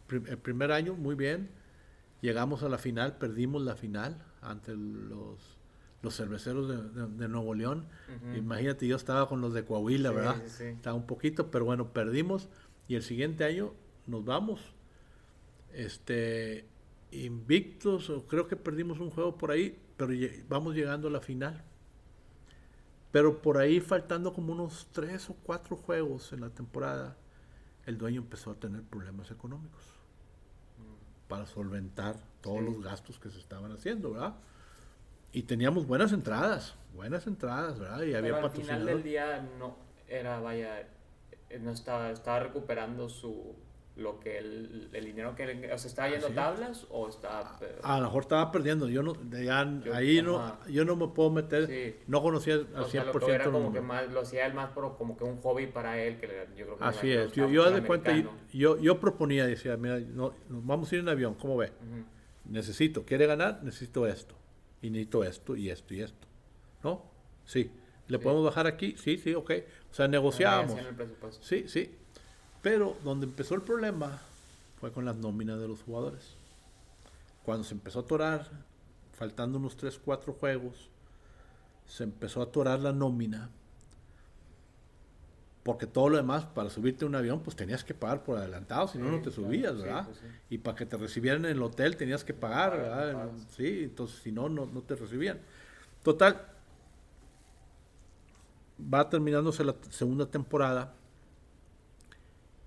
[0.10, 1.50] el primer año, muy bien.
[2.22, 5.58] Llegamos a la final, perdimos la final ante los,
[6.02, 6.68] los cerveceros
[7.18, 7.88] de, Nuevo León.
[8.36, 10.44] Imagínate, yo estaba con los de Coahuila, ¿verdad?
[10.44, 12.50] Estaba un poquito, pero bueno, perdimos.
[12.88, 13.74] Y el siguiente año
[14.08, 14.62] nos vamos.
[15.74, 16.66] Este,
[17.12, 20.14] invictos, creo que perdimos un juego por ahí, pero
[20.48, 21.64] vamos llegando a la final.
[23.12, 27.16] Pero por ahí faltando como unos tres o cuatro juegos en la temporada,
[27.88, 29.82] el dueño empezó a tener problemas económicos
[31.28, 34.36] para solventar todos los gastos que se estaban haciendo, ¿verdad?
[35.32, 38.04] Y teníamos buenas entradas, buenas entradas, ¿verdad?
[38.04, 39.76] Y había al final del día no
[40.08, 40.82] era, vaya,
[41.50, 43.56] eh, no estaba, estaba recuperando su,
[43.98, 48.06] lo que el, el dinero que o sea, estaba yendo tablas o estaba a lo
[48.06, 49.14] mejor estaba perdiendo yo no
[49.94, 53.82] ahí no yo no me puedo meter no conocía al 100% lo era como que
[53.82, 56.78] más lo hacía él más por como que un hobby para él que yo creo
[56.78, 58.14] que así es yo, yo de cuenta
[58.54, 61.72] yo, yo proponía decía mira no, vamos a ir en avión cómo ve
[62.46, 64.36] necesito quiere ganar necesito esto
[64.82, 66.28] y necesito esto y esto y esto
[66.84, 67.04] no
[67.46, 67.72] sí
[68.08, 69.52] le podemos bajar aquí sí sí ok
[69.90, 70.80] o sea negociábamos.
[71.42, 71.98] sí sí
[72.62, 74.22] pero donde empezó el problema
[74.80, 76.36] fue con las nóminas de los jugadores.
[77.44, 78.48] Cuando se empezó a atorar,
[79.14, 80.90] faltando unos 3, 4 juegos,
[81.88, 83.50] se empezó a atorar la nómina.
[85.64, 88.88] Porque todo lo demás, para subirte a un avión, pues tenías que pagar por adelantado,
[88.88, 90.06] si no, no te subías, ¿verdad?
[90.06, 93.30] Pues y para que te recibieran en el hotel tenías que pagar, ¿verdad?
[93.56, 95.40] Sí, entonces si no, no, no te recibían.
[96.04, 96.42] Total,
[98.82, 100.94] va terminándose la segunda temporada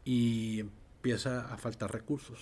[0.04, 2.38] y empieza a faltar recursos.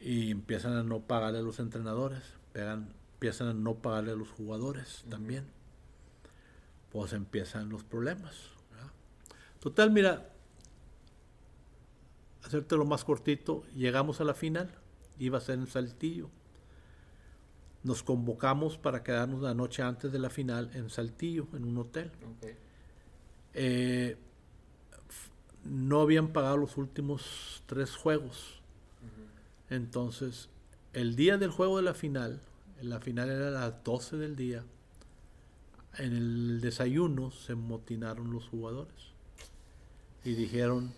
[0.00, 4.30] Y empiezan a no pagarle a los entrenadores, pegan, empiezan a no pagarle a los
[4.30, 5.46] jugadores también.
[6.90, 8.34] Pues empiezan los problemas.
[9.60, 10.30] Total, mira,
[12.44, 14.70] hacerte lo más cortito, llegamos a la final,
[15.18, 16.30] iba a ser en Saltillo.
[17.82, 22.12] Nos convocamos para quedarnos la noche antes de la final en Saltillo, en un hotel.
[23.54, 24.16] Eh,
[25.68, 28.60] no habían pagado los últimos tres juegos.
[29.68, 30.48] Entonces,
[30.92, 32.40] el día del juego de la final,
[32.80, 34.64] la final era a las 12 del día,
[35.98, 39.12] en el desayuno se motinaron los jugadores
[40.24, 40.92] y dijeron,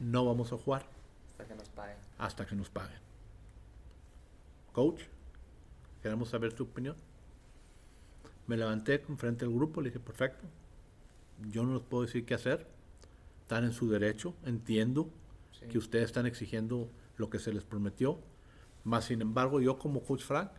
[0.00, 0.86] no vamos a jugar.
[1.30, 1.96] Hasta que nos paguen.
[2.18, 2.98] Hasta que nos paguen.
[4.72, 5.02] Coach,
[6.02, 6.96] queremos saber tu opinión.
[8.46, 10.44] Me levanté frente al grupo, le dije, perfecto,
[11.50, 12.66] yo no les puedo decir qué hacer,
[13.44, 15.10] están en su derecho, entiendo
[15.70, 18.18] que ustedes están exigiendo lo que se les prometió,
[18.84, 20.50] más sin embargo yo como coach Frank,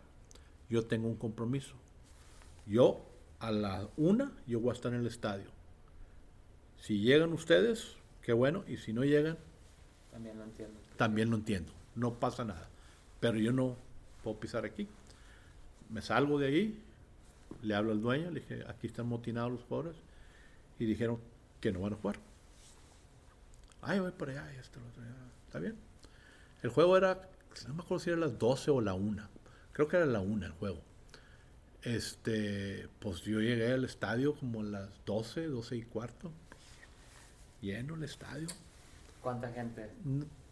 [0.70, 1.74] yo tengo un compromiso.
[2.64, 3.04] Yo
[3.40, 5.50] a la una, yo voy a estar en el estadio.
[6.80, 9.36] Si llegan ustedes, qué bueno, y si no llegan,
[10.12, 10.80] también lo entiendo.
[10.96, 12.68] También lo entiendo, no pasa nada.
[13.18, 13.76] Pero yo no
[14.22, 14.86] puedo pisar aquí.
[15.90, 16.82] Me salgo de ahí,
[17.62, 19.96] le hablo al dueño, le dije, aquí están motinados los jugadores,
[20.78, 21.18] y dijeron
[21.60, 22.20] que no van a jugar.
[23.86, 25.02] Ay, voy por allá, y esto, lo otro,
[25.46, 25.76] está bien.
[26.62, 27.28] El juego era,
[27.68, 29.22] no me acuerdo si era las 12 o la 1,
[29.72, 30.80] creo que era la 1 el juego.
[31.82, 36.32] Este, pues yo llegué al estadio como a las 12, 12 y cuarto,
[37.60, 38.48] lleno el estadio.
[39.22, 39.88] ¿Cuánta gente?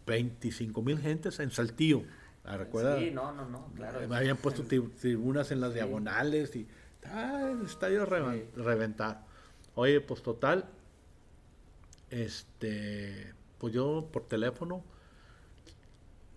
[0.06, 2.04] 25 mil gentes en Saltillo.
[2.44, 3.00] ¿Recuerdas?
[3.00, 4.06] Sí, no, no, no, claro.
[4.06, 6.68] Me habían puesto tribunas en las diagonales y
[7.06, 9.24] ah, el estadio a reventar.
[9.74, 10.66] Oye, pues total,
[12.14, 14.84] este, pues yo por teléfono,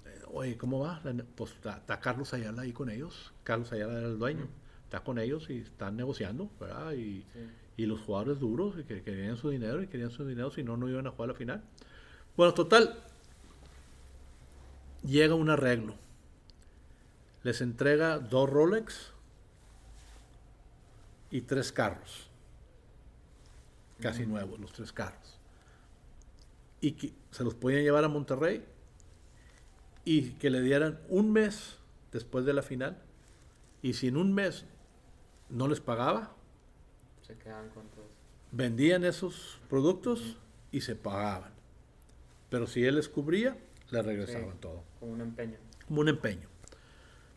[0.05, 1.01] eh, oye, ¿cómo va?
[1.35, 3.31] Pues está, Carlos Ayala ahí con ellos.
[3.43, 4.47] Carlos Ayala era el dueño.
[4.85, 6.93] Está con ellos y están negociando, ¿verdad?
[6.93, 7.25] Y,
[7.75, 10.89] y los jugadores duros que querían su dinero y querían su dinero, si no, no
[10.89, 11.63] iban a jugar a la final.
[12.35, 13.03] Bueno, total,
[15.03, 15.95] llega un arreglo.
[17.43, 19.11] Les entrega dos Rolex
[21.29, 22.29] y tres carros.
[23.99, 25.36] Casi nuevos, los tres carros.
[26.81, 28.63] Y que se los podían llevar a Monterrey
[30.05, 31.77] y que le dieran un mes
[32.11, 32.97] después de la final.
[33.81, 34.65] Y si en un mes
[35.49, 36.33] no les pagaba,
[37.21, 37.83] se quedaban con
[38.51, 40.37] Vendían esos productos
[40.71, 41.51] y se pagaban.
[42.49, 43.57] Pero si él les cubría,
[43.89, 44.83] le regresaban todo.
[44.99, 45.57] Como un empeño.
[45.87, 46.47] Como un empeño.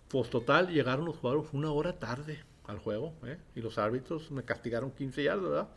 [0.08, 3.38] Pues total, llegaron los jugadores una hora tarde al juego, ¿eh?
[3.56, 5.68] Y los árbitros me castigaron 15 yardas, ¿verdad?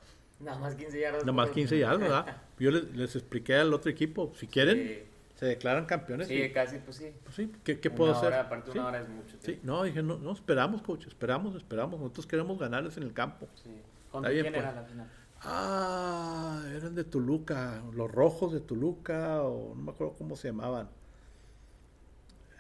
[0.44, 1.22] Nada más 15 yardas.
[1.22, 2.38] Nada más 15 yardas, ¿verdad?
[2.60, 5.04] Yo les, expliqué al otro equipo, si quieren,
[5.36, 6.28] se declaran campeones.
[6.28, 7.12] Sí, casi, pues sí.
[7.24, 8.34] Pues sí, ¿qué, qué puedo hacer?
[8.34, 9.38] Aparte una hora es mucho.
[9.40, 12.00] Sí, no, dije, no, no, esperamos, coach, esperamos, esperamos.
[12.00, 13.48] Nosotros queremos ganarles en el campo.
[13.56, 13.70] Sí.
[14.12, 14.58] ¿Contra quién pues.
[14.58, 15.08] era la final?
[15.46, 20.90] Ah, eran de Toluca, los rojos de Toluca, o no me acuerdo cómo se llamaban.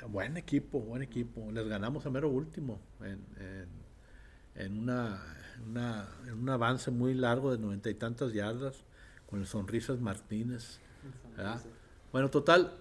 [0.09, 1.49] Buen equipo, buen equipo.
[1.51, 3.23] Les ganamos a mero último en,
[4.55, 5.21] en, una,
[5.65, 8.83] en un avance muy largo de noventa y tantas yardas
[9.25, 10.79] con el Sonrisas Martínez.
[12.11, 12.73] Bueno, total,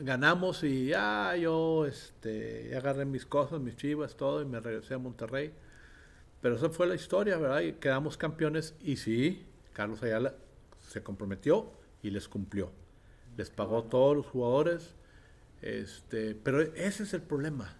[0.00, 4.98] ganamos y ya yo este, agarré mis cosas, mis chivas, todo, y me regresé a
[4.98, 5.52] Monterrey.
[6.40, 7.60] Pero esa fue la historia, ¿verdad?
[7.60, 10.34] Y quedamos campeones y sí, Carlos Ayala
[10.80, 12.72] se comprometió y les cumplió.
[13.36, 14.94] Les pagó a todos los jugadores.
[15.62, 17.76] Este, pero ese es el problema.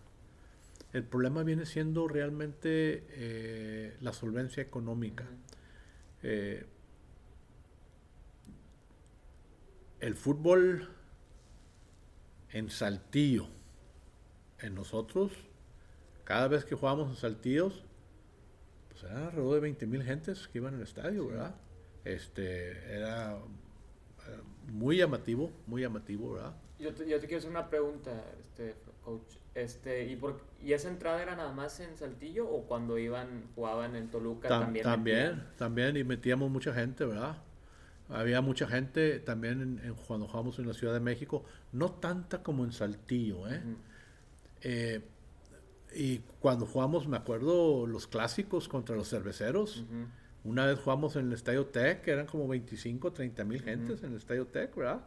[0.92, 5.27] El problema viene siendo realmente eh, la solvencia económica.
[6.22, 6.66] Eh,
[10.01, 10.88] el fútbol
[12.51, 13.48] en Saltillo,
[14.61, 15.33] en nosotros,
[16.24, 17.85] cada vez que jugamos en Saltillos,
[18.88, 21.55] pues era alrededor de 20 mil gentes que iban al estadio, ¿verdad?
[22.05, 23.38] Este, era,
[24.68, 26.55] muy llamativo, muy llamativo, ¿verdad?
[26.79, 29.37] Yo te, yo te quiero hacer una pregunta, este, coach.
[29.59, 33.97] Este, ¿y, por, ¿Y esa entrada era nada más en Saltillo o cuando iban, jugaban
[33.97, 34.85] en Toluca también?
[34.85, 37.38] También, también, y metíamos mucha gente, ¿verdad?
[38.09, 42.64] Había mucha gente también en, cuando jugamos en la Ciudad de México, no tanta como
[42.64, 43.62] en Saltillo, ¿eh?
[44.62, 45.01] eh
[45.94, 49.85] y cuando jugamos, me acuerdo, los clásicos contra los cerveceros.
[50.44, 54.18] Una vez jugamos en el Estadio Tech, eran como 25, 30 mil gentes en el
[54.18, 55.01] Estadio Tech, ¿verdad?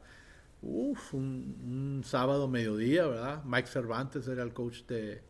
[0.61, 3.43] Uf, un, sábado mediodía, ¿verdad?
[3.43, 5.21] Mike Cervantes era el coach de,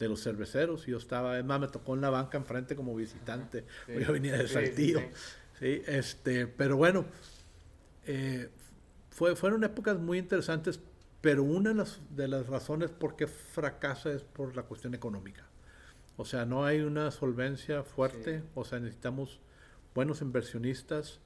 [0.00, 3.64] los cerveceros y yo estaba, además me tocó en la banca enfrente como visitante.
[3.88, 5.00] Yo venía de Saltillo.
[5.58, 7.04] Sí, este, pero bueno,
[8.06, 8.48] eh,
[9.10, 10.78] fue, fueron épocas muy interesantes
[11.20, 15.46] pero una de las, de las razones por qué fracasa es por la cuestión económica.
[16.16, 19.40] O sea, no hay una solvencia fuerte, o sea, necesitamos
[19.94, 21.20] buenos inversionistas.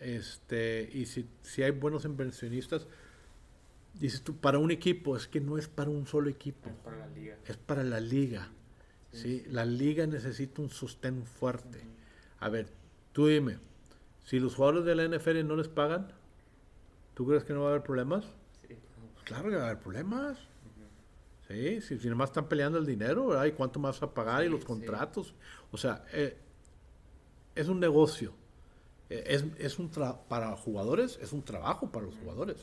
[0.00, 2.86] Este, y si, si hay buenos inversionistas,
[3.94, 6.70] dices tú, para un equipo, es que no es para un solo equipo.
[6.70, 7.36] Es para la liga.
[7.46, 8.48] Es para la liga.
[9.12, 9.44] Sí.
[9.48, 11.80] La liga necesita un sostén fuerte.
[12.38, 12.68] A ver,
[13.12, 13.58] tú dime,
[14.24, 16.12] si los jugadores de la NFL no les pagan,
[17.14, 18.24] ¿tú crees que no va a haber problemas?
[19.24, 20.38] claro que va a haber problemas.
[21.46, 23.44] Sí, si, si nomás están peleando el dinero, ¿verdad?
[23.44, 24.44] ¿Y cuánto más a pagar?
[24.44, 25.34] y los contratos.
[25.72, 26.36] O sea, eh,
[27.54, 28.32] es un negocio.
[29.10, 29.90] Eh, es, es un
[30.28, 32.56] para jugadores, es un trabajo para los jugadores.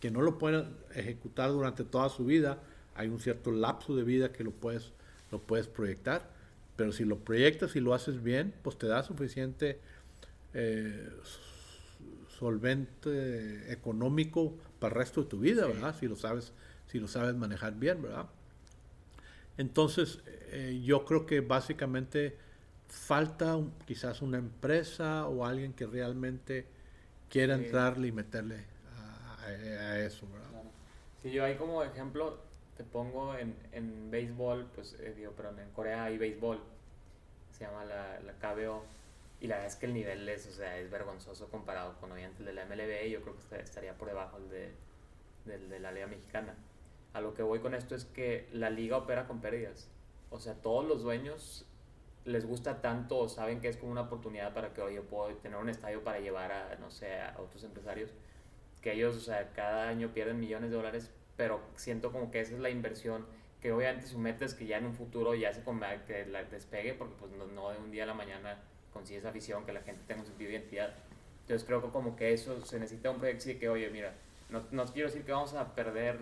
[0.00, 2.58] que no lo pueden ejecutar durante toda su vida,
[2.94, 4.92] hay un cierto lapso de vida que lo puedes,
[5.30, 6.28] lo puedes proyectar,
[6.76, 9.78] pero si lo proyectas y lo haces bien, pues te da suficiente
[10.54, 11.08] eh,
[12.38, 15.94] solvente económico para el resto de tu vida, ¿verdad?
[15.98, 16.52] Si lo sabes,
[16.88, 18.26] si lo sabes manejar bien, ¿verdad?
[19.56, 22.36] Entonces, eh, yo creo que básicamente
[22.92, 26.66] falta quizás una empresa o alguien que realmente
[27.28, 28.64] quiera entrarle y meterle
[29.40, 30.62] a, eso, ¿verdad?
[31.22, 32.38] Sí, yo ahí como ejemplo
[32.76, 36.60] te pongo en, en béisbol, pues eh, digo, perdón, en Corea hay béisbol,
[37.50, 38.84] se llama la, la KBO,
[39.40, 42.40] y la verdad es que el nivel es, o sea, es vergonzoso comparado con obviamente
[42.40, 44.72] el de la MLB, y yo creo que estaría por debajo el de,
[45.46, 46.54] del de la Liga Mexicana.
[47.14, 49.88] A lo que voy con esto es que la liga opera con pérdidas.
[50.30, 51.66] O sea, todos los dueños
[52.24, 55.58] les gusta tanto o saben que es como una oportunidad para que, oye, puedo tener
[55.58, 58.10] un estadio para llevar a, no sé, a otros empresarios,
[58.80, 62.54] que ellos, o sea, cada año pierden millones de dólares, pero siento como que esa
[62.54, 63.26] es la inversión,
[63.60, 65.62] que obviamente su meta que ya en un futuro ya se
[66.06, 68.58] que la despegue, porque pues no, de un día a la mañana
[68.92, 70.94] consigue esa visión, que la gente tenga un sentido de identidad.
[71.42, 74.14] Entonces creo que como que eso se necesita un proyecto que, oye, mira,
[74.50, 76.18] no, no quiero decir que vamos a perder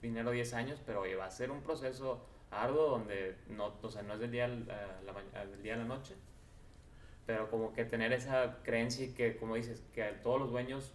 [0.00, 4.02] dinero 10 años, pero oye, va a ser un proceso arduo donde no, o sea,
[4.02, 6.14] no es del día, a la, del día a la noche,
[7.26, 10.92] pero como que tener esa creencia y que, como dices, que a todos los dueños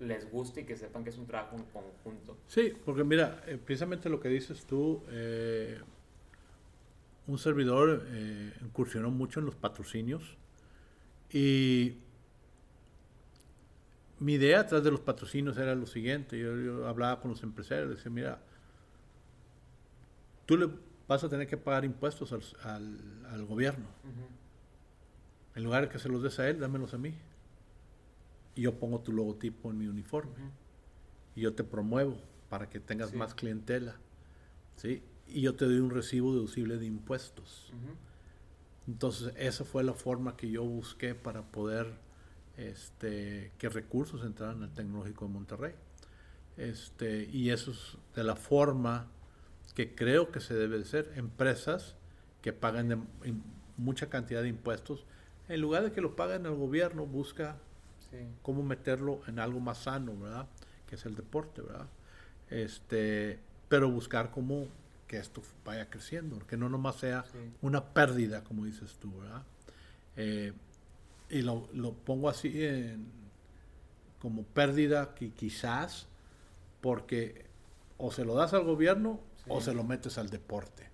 [0.00, 2.36] les guste y que sepan que es un trabajo en conjunto.
[2.48, 5.78] Sí, porque mira, eh, precisamente lo que dices tú, eh,
[7.26, 10.36] un servidor eh, incursionó mucho en los patrocinios
[11.30, 11.98] y
[14.18, 18.10] mi idea atrás de los patrocinios era lo siguiente, yo, hablaba con los empresarios, decía,
[18.10, 18.40] mira,
[20.46, 20.68] tú le
[21.10, 23.86] vas a tener que pagar impuestos al, gobierno.
[25.56, 27.16] En lugar de que se los des a él, dámelos a mí.
[28.54, 30.52] Y yo pongo tu logotipo en mi uniforme.
[31.34, 32.16] Y yo te promuevo
[32.48, 33.96] para que tengas más clientela.
[34.76, 35.02] ¿sí?
[35.26, 37.72] Y yo te doy un recibo deducible de impuestos.
[38.86, 41.92] Entonces, esa fue la forma que yo busqué para poder
[42.56, 45.74] este, que recursos entraran al Tecnológico de Monterrey.
[46.56, 49.08] Este, y eso es de la forma
[49.74, 51.12] que creo que se debe de ser.
[51.16, 51.94] Empresas
[52.42, 53.06] que pagan
[53.76, 55.04] mucha cantidad de impuestos,
[55.48, 57.56] en lugar de que lo paguen el gobierno, busca
[58.42, 60.46] cómo meterlo en algo más sano, ¿verdad?
[60.86, 61.86] Que es el deporte, ¿verdad?
[62.48, 64.66] Este, pero buscar cómo
[65.06, 67.24] que esto vaya creciendo, que no nomás sea
[67.62, 69.42] una pérdida, como dices tú, ¿verdad?
[70.16, 70.52] Eh,
[71.30, 73.06] y lo, lo, pongo así en,
[74.20, 76.06] como pérdida que quizás
[76.80, 77.46] porque
[77.98, 80.88] o se lo das al gobierno o se lo metes al deporte.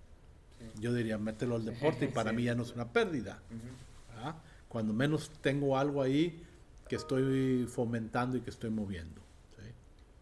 [0.79, 3.41] Yo diría, mételo al deporte y para mí ya no es una pérdida.
[4.69, 6.45] Cuando menos tengo algo ahí
[6.89, 9.23] que estoy fomentando y que estoy moviendo.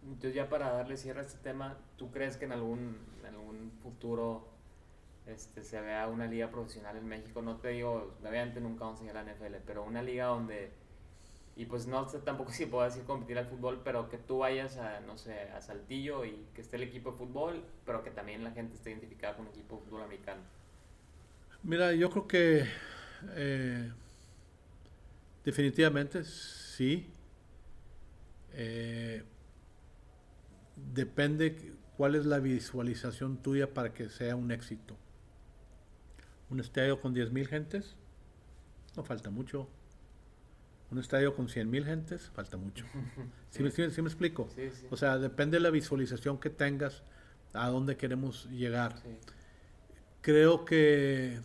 [0.02, 3.72] Entonces ya para darle cierre a este tema, ¿tú crees que en algún, en algún
[3.82, 4.54] futuro
[5.26, 7.40] este, se vea una liga profesional en México.
[7.40, 10.70] No te digo, obviamente nunca vamos a ir a la NFL, pero una liga donde,
[11.56, 14.76] y pues no sé tampoco si puedo decir competir al fútbol, pero que tú vayas
[14.76, 18.42] a, no sé, a Saltillo y que esté el equipo de fútbol, pero que también
[18.42, 20.42] la gente esté identificada con un equipo de fútbol americano.
[21.62, 22.66] Mira, yo creo que
[23.34, 23.92] eh,
[25.44, 27.10] definitivamente sí.
[28.56, 29.24] Eh,
[30.76, 34.96] depende cuál es la visualización tuya para que sea un éxito
[36.50, 37.96] un estadio con 10.000 gentes,
[38.96, 39.68] no falta mucho.
[40.90, 42.84] Un estadio con 100.000 gentes, falta mucho.
[43.50, 44.48] ¿Sí, me, explico?
[44.90, 47.02] O sea, depende de la visualización que tengas,
[47.52, 48.96] a dónde queremos llegar.
[50.20, 51.40] Creo que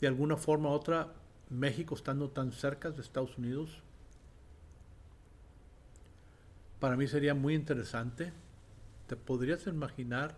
[0.00, 1.12] de alguna forma u otra,
[1.50, 3.82] México estando tan cerca de Estados Unidos,
[6.80, 8.32] para mí sería muy interesante.
[9.06, 10.36] ¿Te podrías imaginar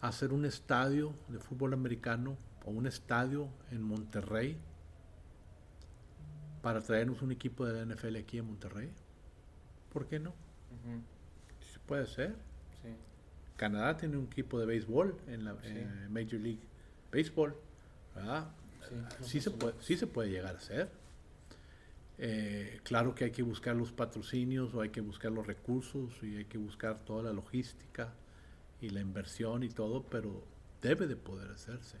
[0.00, 4.58] hacer un estadio de fútbol americano o un estadio en Monterrey
[6.62, 8.90] para traernos un equipo de la NFL aquí en Monterrey?
[9.92, 10.34] ¿Por qué no?
[11.86, 12.34] Puede ser.
[13.56, 15.54] Canadá tiene un equipo de béisbol en la
[16.08, 16.60] Major League
[17.12, 17.54] Baseball.
[19.22, 20.88] Sí, se puede, sí se puede llegar a hacer.
[22.22, 26.36] Eh, claro que hay que buscar los patrocinios o hay que buscar los recursos y
[26.36, 28.12] hay que buscar toda la logística
[28.80, 30.44] y la inversión y todo, pero
[30.82, 31.96] debe de poder hacerse.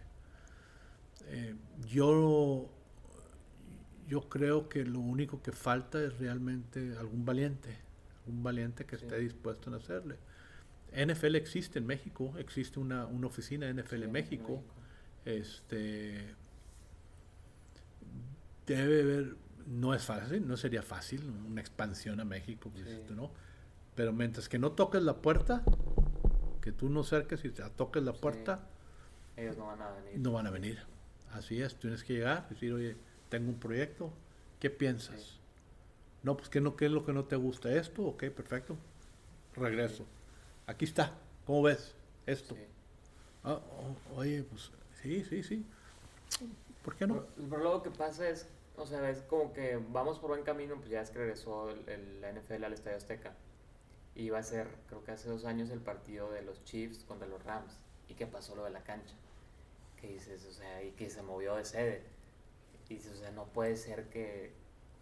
[1.26, 1.54] Eh,
[1.88, 2.68] yo,
[4.10, 7.78] yo creo que lo único que falta es realmente algún valiente,
[8.26, 10.16] algún valiente que esté dispuesto a hacerle.
[10.92, 14.64] NFL existe en México, existe una, una oficina de NFL en México.
[15.24, 16.34] Este
[18.66, 19.36] debe haber,
[19.66, 23.30] no es fácil, no sería fácil una expansión a México, pues, ¿no?
[23.94, 25.62] Pero mientras que no toques la puerta,
[26.60, 28.66] que tú no cerques y toques la puerta,
[29.36, 30.18] ellos no van a venir.
[30.18, 30.80] No van a venir.
[31.30, 32.96] Así es, tienes que llegar, decir, oye,
[33.30, 34.12] tengo un proyecto,
[34.58, 35.38] ¿qué piensas?
[36.22, 37.72] No, pues ¿qué, no, ¿qué es lo que no te gusta?
[37.72, 38.04] ¿Esto?
[38.04, 38.76] Ok, perfecto.
[39.56, 40.04] Regreso.
[40.66, 41.14] Aquí está,
[41.46, 41.94] ¿cómo ves?
[42.26, 42.56] Esto.
[43.42, 43.58] Ah,
[44.14, 44.70] oye, pues
[45.00, 45.64] sí, sí, sí.
[46.84, 47.14] ¿Por qué no?
[47.14, 50.76] Pero, pero, luego que pasa es, o sea, es como que vamos por buen camino,
[50.76, 53.34] pues ya es que regresó el, la NFL al Estadio Azteca.
[54.14, 57.26] Y iba a ser, creo que hace dos años, el partido de los Chiefs contra
[57.26, 57.72] los Rams.
[58.08, 59.14] ¿Y qué pasó lo de la cancha?
[60.00, 62.02] Que dices, o sea, y que se movió de sede.
[62.90, 64.52] Y dices, o sea, no puede ser que,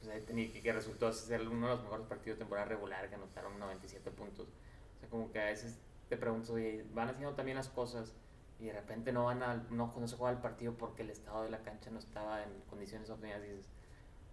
[0.00, 3.58] o sea, que, resultó ser uno de los mejores partidos de temporada regular, que anotaron
[3.58, 4.46] 97 puntos.
[4.46, 5.78] O sea, como que a veces
[6.08, 8.14] te preguntas, oye, van haciendo también las cosas
[8.60, 11.42] y de repente no van a, no, no se juega el partido porque el estado
[11.42, 13.42] de la cancha no estaba en condiciones óptimas.
[13.42, 13.66] Dices,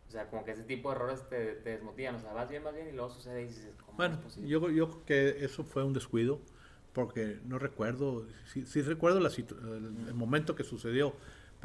[0.08, 2.16] o sea, como que ese tipo de errores te, te desmotivan.
[2.16, 4.90] O sea, vas bien, vas bien y luego sucede y dices, ¿cómo bueno, yo, yo
[4.90, 6.42] creo que eso fue un descuido
[6.96, 11.14] porque no recuerdo, sí, recuerdo la el, momento que sucedió,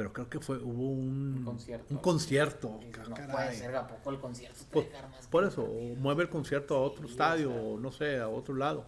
[0.01, 1.85] pero creo que fue hubo un, un concierto.
[1.91, 2.81] Un concierto.
[3.07, 4.65] no puede ser a poco el concierto.
[4.71, 4.87] Por,
[5.31, 8.87] por eso, mueve el concierto a otro estadio, o no sé, a otro lado.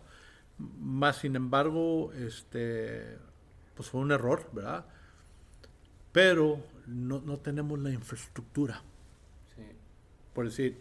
[0.56, 3.18] Más sin embargo, este
[3.74, 4.86] pues fue un error, ¿verdad?
[6.12, 8.80] Pero no, no tenemos la infraestructura.
[9.54, 9.64] Sí.
[10.32, 10.80] Por decir,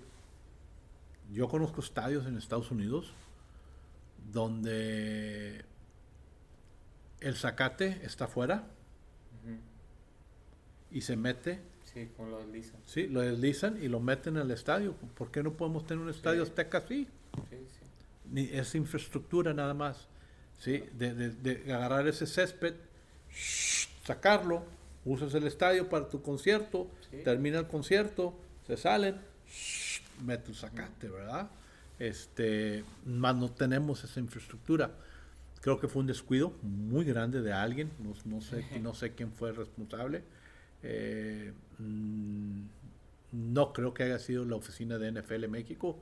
[1.34, 3.12] yo conozco estadios en Estados Unidos
[4.32, 5.66] donde
[7.20, 8.64] el zacate está afuera
[10.92, 11.60] y se mete.
[11.94, 12.80] Sí, como lo deslizan.
[12.86, 14.96] Sí, lo deslizan y lo meten al estadio.
[15.18, 17.08] ¿Por qué no podemos tener un estadio azteca así?
[17.50, 17.86] Sí, sí.
[18.32, 20.08] Ni, es infraestructura nada más.
[20.62, 20.84] ¿sí?
[20.94, 22.76] De, de, agarrar ese césped,
[24.06, 24.64] sacarlo,
[25.06, 26.88] usas el estadio para tu concierto,
[27.24, 28.34] termina el concierto,
[28.68, 29.20] se salen,
[30.24, 31.50] mete el zacate, ¿verdad?
[32.00, 34.92] Este, más no tenemos esa infraestructura.
[35.62, 37.92] Creo que fue un descuido muy grande de alguien,
[38.26, 40.24] no, sé, no sé quién fue el responsable.
[40.84, 42.62] Eh, mm,
[43.32, 45.98] no creo que haya sido la oficina de NFL México,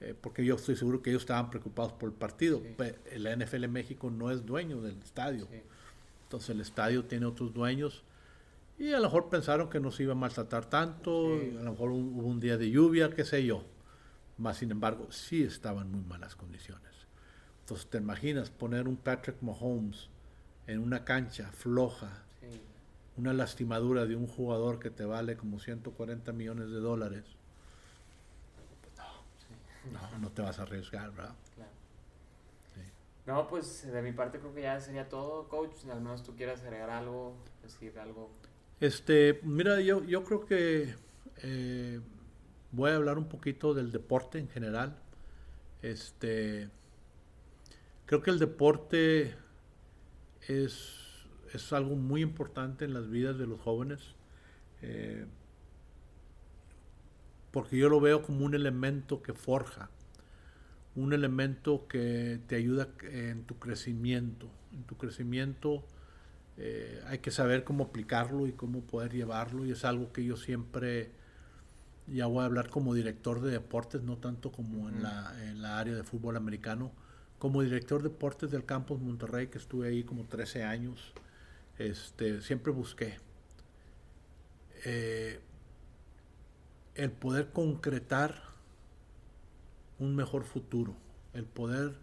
[0.00, 2.62] eh, porque yo estoy seguro que ellos estaban preocupados por el partido.
[3.16, 5.48] La NFL México no es dueño del estadio.
[6.24, 8.02] Entonces el estadio tiene otros dueños
[8.78, 11.90] y a lo mejor pensaron que no se iba a maltratar tanto, a lo mejor
[11.90, 13.64] hubo un día de lluvia, qué sé yo.
[14.38, 16.90] Más sin embargo, sí estaban muy malas condiciones.
[17.60, 20.08] Entonces, ¿te imaginas poner un Patrick Mahomes
[20.66, 22.24] en una cancha floja,
[23.16, 27.24] una lastimadura de un jugador que te vale como 140 millones de dólares?
[29.92, 31.34] No, no, te vas a arriesgar, ¿verdad?
[33.26, 35.84] No, pues de mi parte creo que ya sería todo, coach.
[35.90, 38.30] Al menos tú quieras agregar algo, decir algo.
[38.80, 40.96] Este, mira, yo, yo creo que
[41.42, 42.00] eh,
[42.72, 44.96] voy a hablar un poquito del deporte en general.
[45.82, 46.68] Este,
[48.06, 49.36] creo que el deporte
[50.48, 51.01] es,
[51.56, 54.00] es algo muy importante en las vidas de los jóvenes,
[54.82, 55.26] eh,
[57.50, 59.90] porque yo lo veo como un elemento que forja,
[60.94, 64.48] un elemento que te ayuda en tu crecimiento.
[64.72, 65.84] En tu crecimiento
[66.56, 70.36] eh, hay que saber cómo aplicarlo y cómo poder llevarlo, y es algo que yo
[70.36, 71.10] siempre
[72.06, 75.78] ya voy a hablar como director de deportes, no tanto como en, la, en la
[75.78, 76.92] área de fútbol americano,
[77.38, 81.12] como director de deportes del campus Monterrey, que estuve ahí como 13 años,
[81.78, 83.18] este, siempre busqué
[84.84, 85.40] eh,
[86.94, 88.42] el poder concretar
[89.98, 90.96] un mejor futuro,
[91.32, 91.96] el poder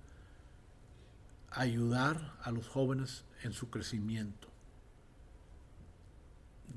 [1.51, 4.47] ayudar a los jóvenes en su crecimiento,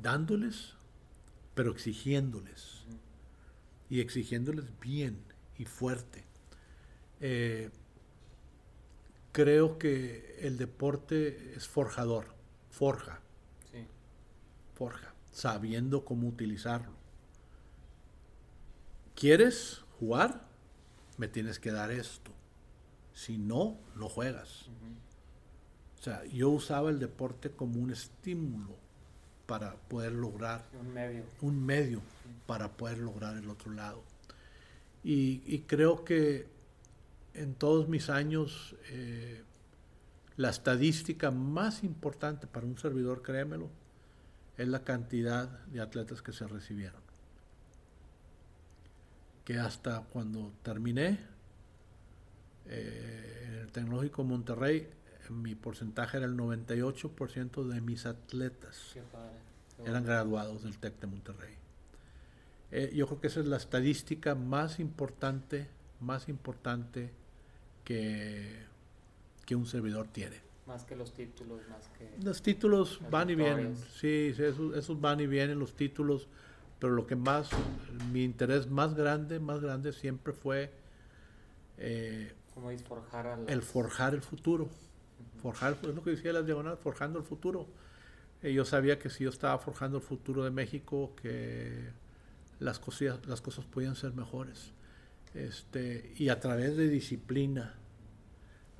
[0.03, 0.74] dándoles,
[1.55, 2.84] pero exigiéndoles
[3.88, 5.18] y exigiéndoles bien
[5.59, 6.24] y fuerte.
[7.20, 7.70] Eh,
[9.32, 12.34] creo que el deporte es forjador,
[12.73, 13.20] forja,
[14.75, 16.93] forja, sabiendo cómo utilizarlo.
[19.14, 20.43] ¿Quieres jugar?
[21.18, 22.33] Me tienes que dar esto.
[23.14, 24.66] Si no, no juegas.
[26.01, 28.75] O sea, yo usaba el deporte como un estímulo
[29.47, 32.01] para poder lograr un medio, un medio
[32.47, 34.03] para poder lograr el otro lado.
[35.05, 36.47] Y, creo que
[37.35, 39.43] en todos mis años eh,
[40.43, 43.70] la estadística más importante para un servidor, créemelo,
[44.59, 47.01] es la cantidad de atletas que se recibieron.
[49.45, 51.20] Que hasta cuando terminé
[52.66, 54.88] eh, en el Tecnológico Monterrey,
[55.30, 58.97] mi porcentaje era el 98% de mis atletas
[59.86, 61.55] eran graduados del TEC de Monterrey.
[62.72, 65.68] Eh, yo creo que esa es la estadística más importante,
[66.01, 67.12] más importante
[67.84, 68.72] que,
[69.45, 70.40] que un servidor tiene.
[70.66, 72.11] Más que los títulos, más que...
[72.24, 76.28] Los títulos van y vienen, sí, esos, esos van y vienen los títulos,
[76.78, 77.51] pero lo que más,
[78.12, 80.72] mi interés más grande, más grande siempre fue...
[81.78, 82.32] Eh,
[82.86, 84.68] forjar el forjar el futuro.
[85.43, 87.66] Forjar, es lo que decía las diagonales, forjando el futuro.
[88.43, 91.90] Eh, yo sabía que si yo estaba forjando el futuro de México, que
[92.61, 94.72] las cosas, las cosas podían ser mejores.
[95.34, 97.74] Este, y a través de disciplina,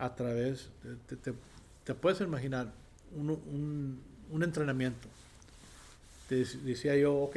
[0.03, 1.32] a través, de,
[1.84, 2.72] te, puedes imaginar
[3.14, 5.07] un, un, entrenamiento.
[6.28, 7.36] Te decía yo, ok,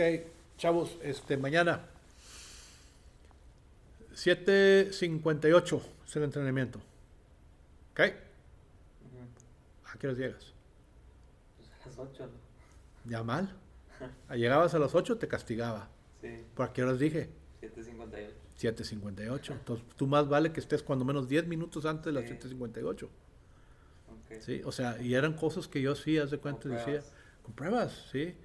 [0.58, 1.82] chavos, este, mañana
[4.16, 6.80] 7.58 es el entrenamiento.
[7.92, 8.00] ¿Ok?
[9.94, 10.52] ¿A qué hora llegas?
[11.58, 12.30] Pues a las 8,
[13.06, 13.56] Ya mal.
[14.32, 15.88] Llegabas a las 8, te castigaba.
[16.20, 16.44] Sí.
[16.56, 17.30] ¿Por qué horas dije?
[17.62, 18.45] 7.58.
[18.60, 19.52] 7.58.
[19.52, 23.08] Entonces, tú más vale que estés cuando menos 10 minutos antes de las 7.58.
[24.24, 24.42] Okay.
[24.42, 27.04] Sí, o sea, y eran cosas que yo sí, haz de cuenta, decía,
[27.44, 28.36] con pruebas, sí.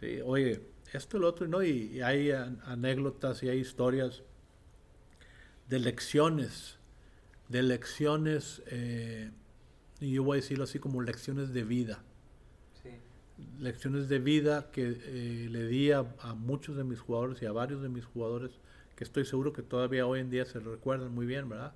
[0.00, 1.62] Sí, oye, esto, lo otro, ¿no?
[1.62, 4.22] Y, hay anécdotas y hay historias
[5.68, 6.78] de lecciones,
[7.48, 9.30] de lecciones, eh,
[10.00, 12.02] y yo voy a decirlo así como lecciones de vida.
[13.60, 16.02] Lecciones de vida que eh, le di a,
[16.34, 18.52] muchos de mis jugadores y a varios de mis jugadores,
[18.98, 21.72] que estoy seguro que todavía hoy en día se recuerdan muy bien, ¿verdad?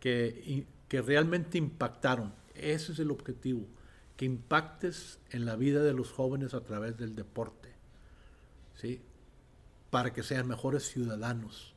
[0.00, 2.34] Que, que realmente impactaron.
[2.56, 3.68] Ese es el objetivo,
[4.16, 7.68] que impactes en la vida de los jóvenes a través del deporte,
[8.74, 9.00] ¿sí?
[9.90, 11.72] Para que sean mejores ciudadanos.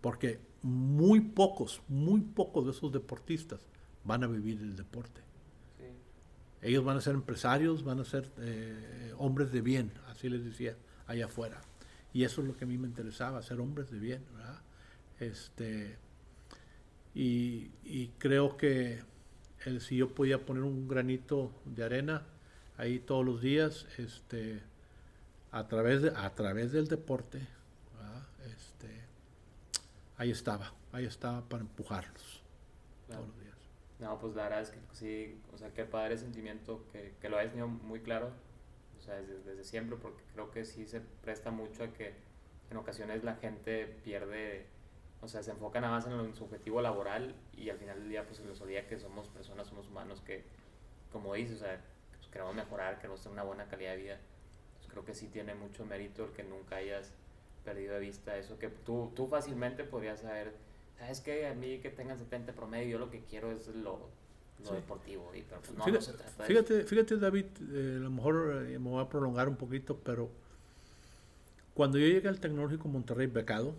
[0.00, 3.60] Porque muy pocos, muy pocos de esos deportistas
[4.02, 5.20] van a vivir el deporte.
[6.62, 10.74] Ellos van a ser empresarios, van a ser eh, hombres de bien, así les decía,
[11.06, 11.60] allá afuera.
[12.16, 14.62] Y eso es lo que a mí me interesaba, ser hombres de bien, ¿verdad?
[15.20, 15.98] Este,
[17.14, 17.68] y,
[18.16, 19.02] creo que
[19.66, 22.22] el, si yo podía poner un granito de arena
[22.78, 24.62] ahí todos los días, este,
[25.52, 27.46] a través, de, a través del deporte,
[28.46, 28.88] este,
[30.16, 32.42] ahí estaba, ahí estaba para empujarlos
[33.08, 33.58] todos los días.
[34.00, 37.36] No, pues la verdad es que sí, o sea, qué padre sentimiento que, que lo
[37.36, 38.30] hayas tenido muy claro,
[39.06, 42.14] sea, desde, desde, siempre, porque creo que sí se presta mucho a que
[42.70, 44.66] en ocasiones la gente pierde,
[45.20, 48.08] o sea, se enfoca nada más en, el, su objetivo laboral y al final del
[48.08, 50.44] día pues se les olvida que somos personas, somos humanos que,
[51.12, 51.80] como dices, o sea,
[52.16, 54.20] pues, queremos mejorar, queremos tener una buena calidad de vida.
[54.76, 57.12] Pues creo que sí tiene mucho mérito el que nunca hayas
[57.64, 60.52] perdido de vista eso, que tú, tú fácilmente podrías haber
[60.98, 61.46] ¿sabes qué?
[61.46, 64.08] A mí que tengan 70 promedio, yo lo que quiero es lo,
[64.64, 65.32] deportivo.
[65.34, 68.66] Y, pero pues no, fíjate, se trata de fíjate, fíjate, David, eh, a lo mejor
[68.66, 70.30] eh, me voy a prolongar un poquito, pero
[71.74, 73.74] cuando yo llegué al Tecnológico Monterrey becado,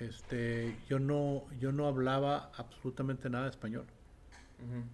[0.00, 3.86] este, yo no, yo no hablaba absolutamente nada de español.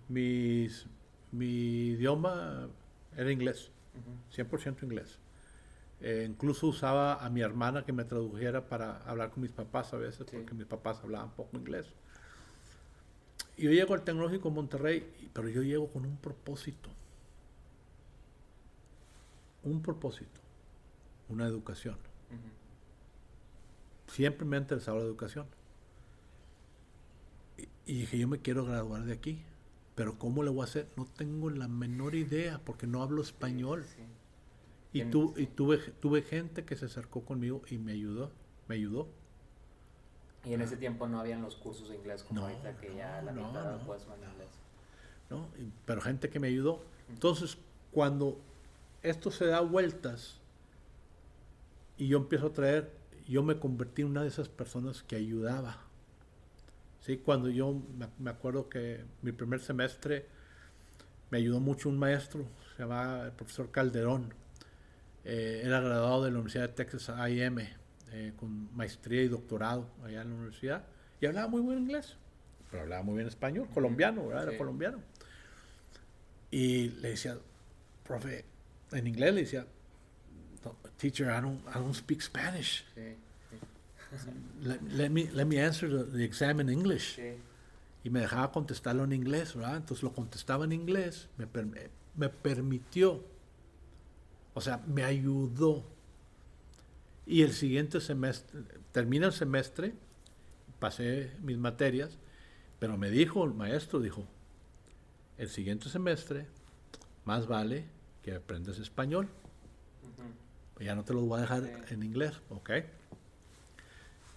[0.08, 0.86] Mis,
[1.32, 2.68] mi idioma
[3.16, 3.70] era inglés,
[4.34, 5.18] 100% inglés.
[6.00, 9.96] Eh, incluso usaba a mi hermana que me tradujera para hablar con mis papás a
[9.96, 11.86] veces, porque mis papás hablaban poco inglés.
[13.56, 16.90] Yo llego al Tecnológico Monterrey, pero yo llego con un propósito.
[19.62, 20.40] Un propósito.
[21.28, 21.96] Una educación.
[24.08, 25.46] Siempre me ha interesado la educación.
[27.56, 29.42] Y, y dije, yo me quiero graduar de aquí.
[29.96, 30.88] Pero ¿cómo le voy a hacer?
[30.96, 33.84] No tengo la menor idea porque no hablo español.
[34.92, 38.30] Y, tu, y tuve, tuve gente que se acercó conmigo y me ayudó,
[38.68, 39.08] me ayudó.
[40.46, 43.32] Y en ese tiempo no habían los cursos de inglés como ahorita que ya la
[43.32, 44.48] no, mitad no, inglés.
[45.28, 45.48] No,
[45.84, 46.80] pero gente que me ayudó.
[47.08, 47.58] Entonces,
[47.90, 48.38] cuando
[49.02, 50.40] esto se da vueltas
[51.98, 52.92] y yo empiezo a traer,
[53.26, 55.78] yo me convertí en una de esas personas que ayudaba.
[57.00, 57.82] Sí, cuando yo
[58.18, 60.26] me acuerdo que mi primer semestre
[61.30, 62.44] me ayudó mucho un maestro,
[62.76, 64.32] se llamaba el profesor Calderón
[65.24, 67.85] eh, era graduado de la Universidad de Texas A&M
[68.18, 70.84] eh, con maestría y doctorado allá en la universidad
[71.20, 72.16] y hablaba muy buen inglés,
[72.70, 74.48] pero hablaba muy bien español, colombiano, ¿verdad?
[74.48, 75.02] Era colombiano.
[76.50, 77.36] Y le decía,
[78.06, 78.46] profe,
[78.92, 79.66] en inglés le decía,
[80.96, 82.86] teacher, I don't, I don't speak Spanish.
[84.62, 87.20] let, me, let me answer the, exam in English.
[88.02, 89.76] Y me dejaba contestarlo en inglés, ¿verdad?
[89.76, 91.46] Entonces lo contestaba en inglés, me,
[92.14, 93.22] me permitió
[94.56, 95.84] o sea, me ayudó.
[97.26, 98.60] Y el siguiente semestre,
[98.92, 99.94] termina el semestre,
[100.78, 102.16] pasé mis materias,
[102.78, 104.24] pero me dijo el maestro, dijo,
[105.36, 106.46] el siguiente semestre
[107.24, 107.84] más vale
[108.22, 109.28] que aprendas español.
[110.78, 112.70] Ya no te lo voy a dejar en inglés, ¿ok?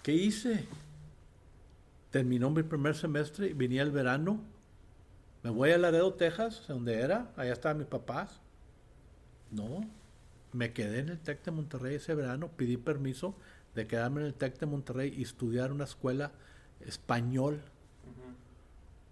[0.02, 0.66] ¿Qué hice?
[2.10, 4.40] terminó mi primer semestre y venía el verano.
[5.42, 8.40] Me voy a Laredo, Texas, donde era, allá estaban mis papás.
[9.50, 9.88] No,
[10.52, 13.34] me quedé en el TEC de Monterrey ese verano, pedí permiso
[13.74, 16.32] de quedarme en el TEC de Monterrey y estudiar una escuela
[16.80, 17.60] español,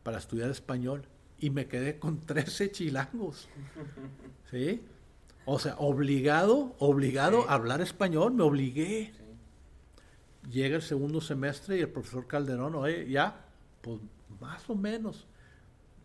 [0.02, 1.02] para estudiar español,
[1.38, 3.48] y me quedé con 13 chilangos.
[4.50, 4.82] ¿Sí?
[5.44, 9.12] O sea, obligado, obligado a hablar español, me obligué.
[10.50, 13.46] Llega el segundo semestre y el profesor Calderón, oye, ya,
[13.80, 14.00] pues
[14.40, 15.26] más o menos.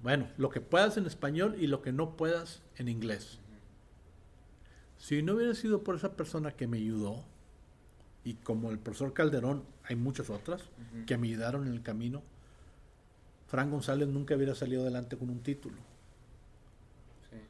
[0.02, 3.40] Bueno, lo que puedas en español y lo que no puedas en inglés.
[5.04, 7.26] Si no hubiera sido por esa persona que me ayudó,
[8.24, 10.62] y como el profesor Calderón, hay muchas otras
[11.06, 12.24] que me ayudaron en el camino,
[13.48, 15.76] Fran González nunca hubiera salido adelante con un título.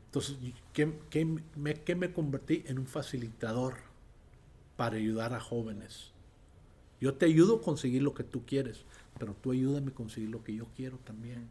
[0.06, 0.36] Entonces,
[0.74, 0.88] ¿qué,
[1.56, 2.64] me, ¿qué me convertí?
[2.66, 3.76] En un facilitador
[4.76, 6.10] para ayudar a jóvenes.
[7.00, 8.84] Yo te ayudo a conseguir lo que tú quieres,
[9.20, 11.48] pero tú ayúdame a conseguir lo que yo quiero también.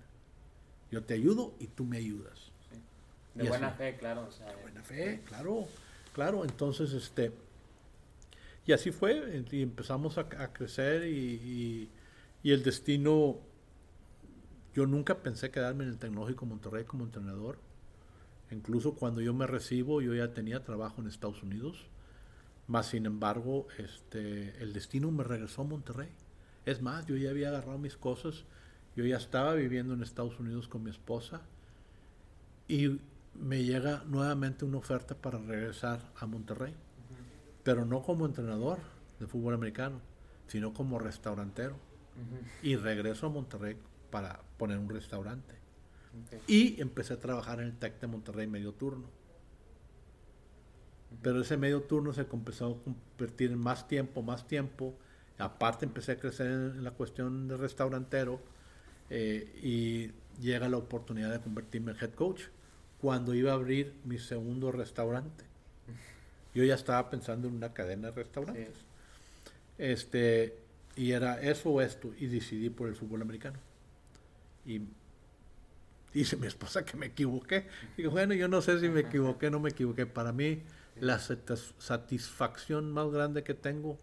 [0.90, 2.50] Yo te ayudo y tú me ayudas.
[3.36, 4.28] De buena fe, claro.
[4.28, 5.68] de buena fe, claro,
[6.12, 6.44] claro.
[6.44, 7.32] Entonces, este,
[8.66, 11.88] y así fue, y empezamos a, crecer y,
[12.44, 13.38] el destino,
[14.74, 17.58] yo nunca pensé quedarme en el Tecnológico Monterrey como entrenador.
[18.50, 21.86] Incluso cuando yo me recibo, yo ya tenía trabajo en Estados Unidos.
[22.68, 26.10] Más sin embargo, este, el destino me regresó a Monterrey.
[26.64, 28.44] Es más, yo ya había agarrado mis cosas,
[28.94, 31.42] yo ya estaba viviendo en Estados Unidos con mi esposa
[32.68, 33.00] y
[33.35, 36.74] me llega nuevamente una oferta para regresar a Monterrey
[37.62, 38.78] pero no como entrenador
[39.20, 40.01] de fútbol americano,
[40.47, 41.76] sino como restaurantero.
[42.62, 43.76] Y regreso a Monterrey
[44.11, 45.55] para poner un restaurante.
[46.47, 49.07] Y empecé a trabajar en el TEC de Monterrey medio turno.
[51.22, 54.95] Pero ese medio turno se empezó a convertir en más tiempo, más tiempo.
[55.39, 58.41] Aparte empecé a crecer en la cuestión de restaurantero
[59.09, 62.43] eh, y llega la oportunidad de convertirme en head coach
[63.03, 65.44] cuando iba a abrir mi segundo restaurante.
[66.55, 68.76] Yo ya estaba pensando en una cadena de restaurantes.
[69.76, 70.57] Este,
[70.94, 73.59] y era eso o esto, y decidí por el fútbol americano.
[74.64, 74.82] Y
[76.14, 77.66] dice mi esposa que me equivoqué.
[77.96, 80.07] Digo, bueno, yo no sé si me equivoqué o no me equivoqué.
[80.07, 80.62] Para mí,
[81.00, 83.98] la satisfacción más grande que tengo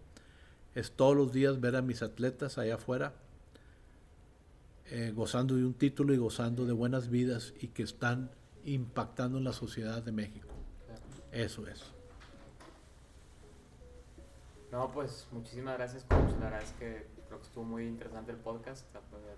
[0.75, 3.13] es todos los días ver a mis atletas allá afuera
[4.91, 8.31] eh, gozando de un título y gozando de buenas vidas y que están
[8.73, 10.47] impactando en la sociedad de México.
[11.31, 11.83] Eso es.
[14.71, 16.31] No, pues muchísimas gracias, coach.
[16.39, 18.85] La verdad es que creo que estuvo muy interesante el podcast.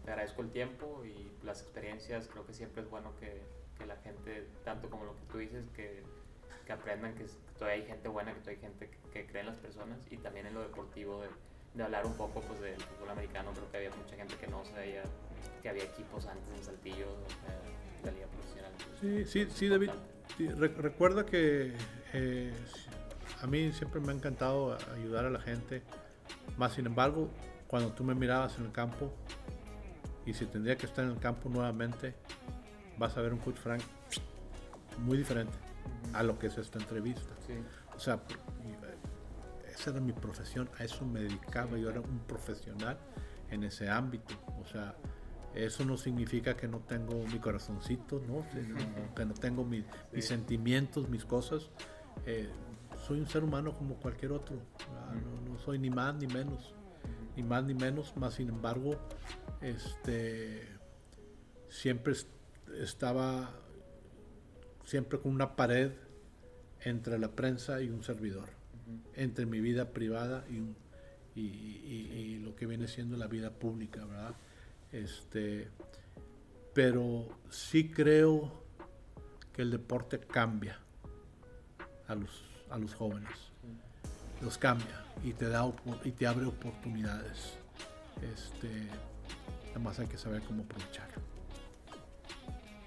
[0.04, 2.28] Te agradezco el tiempo y las experiencias.
[2.28, 3.42] Creo que siempre es bueno que,
[3.86, 6.04] la gente, tanto como lo que tú dices, que,
[6.72, 7.26] aprendan que,
[7.58, 10.46] todavía hay gente buena, que todavía hay gente que, cree en las personas y también
[10.46, 11.22] en lo deportivo,
[11.76, 13.52] de, hablar un poco pues, del fútbol americano.
[13.54, 15.04] Creo que había mucha gente que no sabía
[15.62, 17.08] que había equipos antes en Saltillo
[18.02, 18.72] de la liga profesional.
[19.00, 19.90] Sí, sí, sí, David.
[20.78, 21.74] recuerda que
[22.14, 22.54] eh,
[23.42, 25.84] a mí siempre me ha encantado ayudar a la gente.
[26.58, 27.30] Más sin embargo,
[27.68, 29.14] cuando tú me mirabas en el campo,
[30.26, 32.16] y si tendría que estar en el campo nuevamente,
[32.98, 33.82] vas a ver un coach Frank
[35.00, 35.54] muy diferente
[36.14, 37.34] a lo que es esta entrevista.
[37.96, 38.22] O sea,
[39.74, 42.98] esa era mi profesión, a eso me dedicaba, yo era un profesional
[43.50, 44.36] en ese ámbito.
[44.62, 44.96] O sea,
[45.56, 48.46] eso no significa que no tengo mi corazoncito, ¿no?
[49.16, 49.86] que no tengo mis
[50.20, 51.70] sentimientos, mis cosas.
[52.26, 52.50] Eh,
[53.08, 54.58] soy un ser humano como cualquier otro.
[55.46, 56.74] No, soy ni más ni menos.
[57.36, 58.16] Ni más ni menos.
[58.16, 58.96] Más sin embargo,
[59.62, 60.68] este
[61.70, 62.14] siempre
[62.80, 63.52] estaba
[64.86, 65.92] siempre con una pared
[66.82, 68.50] entre la prensa y un servidor.
[69.16, 74.36] Entre mi vida privada y, y, lo que viene siendo la vida pública, ¿verdad?
[74.92, 75.70] Este,
[76.74, 78.64] pero sí creo
[79.54, 80.80] que el deporte cambia
[82.08, 83.52] a los a los jóvenes.
[84.42, 85.72] Los cambia y te da
[86.04, 87.58] y te abre oportunidades.
[88.22, 88.88] Este,
[89.68, 91.22] nada más hay que saber cómo aprovecharlo.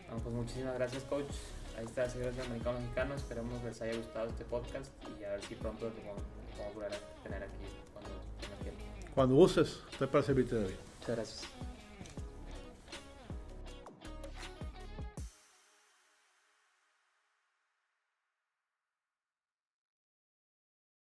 [0.09, 1.33] pues muchísimas gracias, coach.
[1.79, 3.15] Ahí está, señores de Americano Mexicano.
[3.15, 4.91] Esperemos les haya gustado este podcast
[5.21, 8.81] y a ver si pronto podemos volver a tener aquí cuando tenga tiempo.
[9.15, 10.77] Cuando uses, estoy para servirte de hoy.
[11.01, 11.74] Muchas gracias.